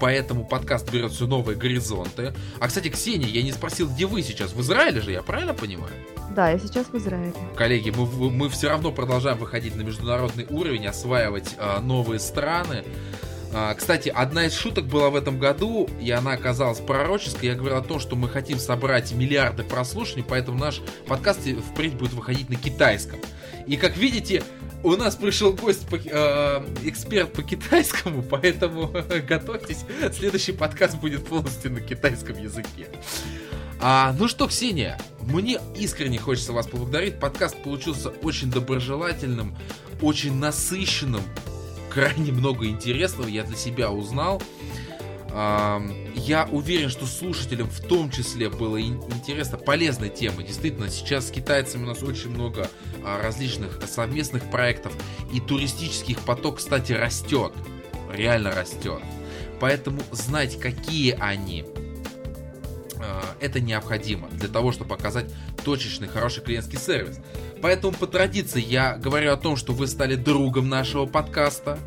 [0.00, 2.34] поэтому подкаст берет все новые горизонты.
[2.60, 4.52] А, кстати, Ксения, я не спросил, где вы сейчас?
[4.52, 5.92] В Израиле же, я правильно понимаю?
[6.34, 7.34] Да, я сейчас в Израиле.
[7.56, 12.84] Коллеги, мы, мы все равно продолжаем выходить на международный уровень, осваивать э, новые страны.
[13.54, 17.50] А, кстати, одна из шуток была в этом году, и она оказалась пророческой.
[17.50, 21.40] Я говорил о том, что мы хотим собрать миллиарды прослушаний, поэтому наш подкаст
[21.72, 23.20] впредь будет выходить на китайском.
[23.66, 24.42] И как видите,
[24.82, 28.88] у нас пришел гость, по, э, эксперт по китайскому, поэтому
[29.28, 32.88] готовьтесь, следующий подкаст будет полностью на китайском языке.
[33.80, 37.18] А, ну что, Ксения, мне искренне хочется вас поблагодарить.
[37.18, 39.56] Подкаст получился очень доброжелательным,
[40.00, 41.22] очень насыщенным,
[41.90, 44.40] крайне много интересного я для себя узнал.
[45.32, 50.42] Я уверен, что слушателям в том числе было интересно, полезная тема.
[50.42, 52.68] Действительно, сейчас с китайцами у нас очень много а,
[53.04, 54.92] различных совместных проектов.
[55.32, 57.52] И туристический поток, кстати, растет.
[58.12, 59.00] Реально растет.
[59.60, 61.64] Поэтому знать, какие они,
[62.98, 65.32] а, это необходимо для того, чтобы показать
[65.64, 67.18] точечный, хороший клиентский сервис.
[67.60, 71.78] Поэтому по традиции я говорю о том, что вы стали другом нашего подкаста.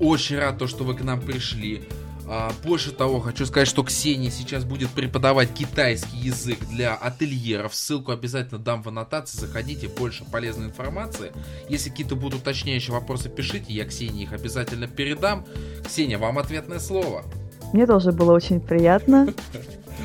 [0.00, 1.86] Очень рад то, что вы к нам пришли.
[2.28, 7.74] А, больше того, хочу сказать, что Ксения сейчас будет преподавать китайский язык для ательеров.
[7.74, 9.38] Ссылку обязательно дам в аннотации.
[9.38, 11.32] Заходите, больше полезной информации.
[11.68, 13.72] Если какие-то будут уточняющие вопросы, пишите.
[13.72, 15.44] Я Ксении их обязательно передам.
[15.84, 17.24] Ксения, вам ответное слово.
[17.72, 19.32] Мне тоже было очень приятно.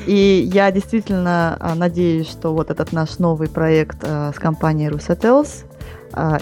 [0.06, 5.64] И я действительно а, надеюсь, что вот этот наш новый проект а, с компанией Rusatels,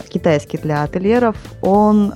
[0.09, 2.13] китайский для ательеров, он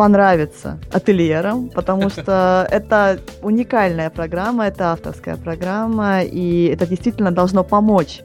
[0.00, 8.22] понравится ательерам, потому что это уникальная программа, это авторская программа, и это действительно должно помочь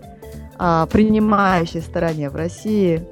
[0.57, 3.05] а, принимающей стороне в России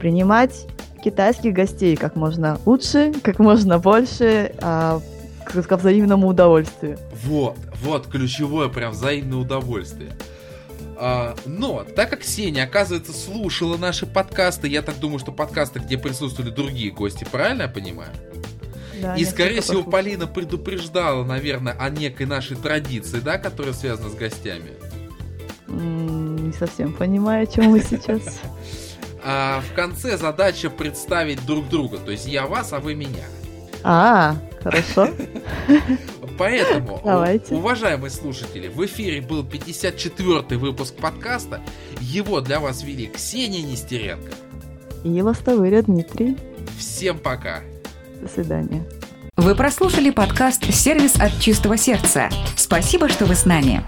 [0.00, 0.66] принимать
[1.04, 5.00] китайских гостей как можно лучше, как можно больше, а,
[5.44, 6.98] к, взаимному удовольствию.
[7.24, 10.10] Вот, вот ключевое прям взаимное удовольствие.
[11.02, 15.96] А, но, так как Сеня, оказывается, слушала наши подкасты, я так думаю, что подкасты, где
[15.96, 18.10] присутствовали другие гости, правильно я понимаю?
[19.00, 19.90] Да, и, скорее всего, послушал.
[19.90, 24.72] Полина предупреждала, наверное, о некой нашей традиции, да, которая связана с гостями.
[25.68, 28.40] Не совсем понимаю, о чем мы сейчас.
[29.22, 31.98] А в конце задача представить друг друга.
[31.98, 33.26] То есть я вас, а вы меня.
[33.82, 35.10] А, хорошо.
[36.40, 37.54] Поэтому, Давайте.
[37.54, 41.60] уважаемые слушатели, в эфире был 54-й выпуск подкаста.
[42.00, 44.32] Его для вас вели Ксения Нестеренко.
[45.04, 46.38] И Ластовыря Дмитрий.
[46.78, 47.60] Всем пока.
[48.22, 48.82] До свидания.
[49.36, 52.30] Вы прослушали подкаст «Сервис от чистого сердца».
[52.56, 53.84] Спасибо, что вы с нами.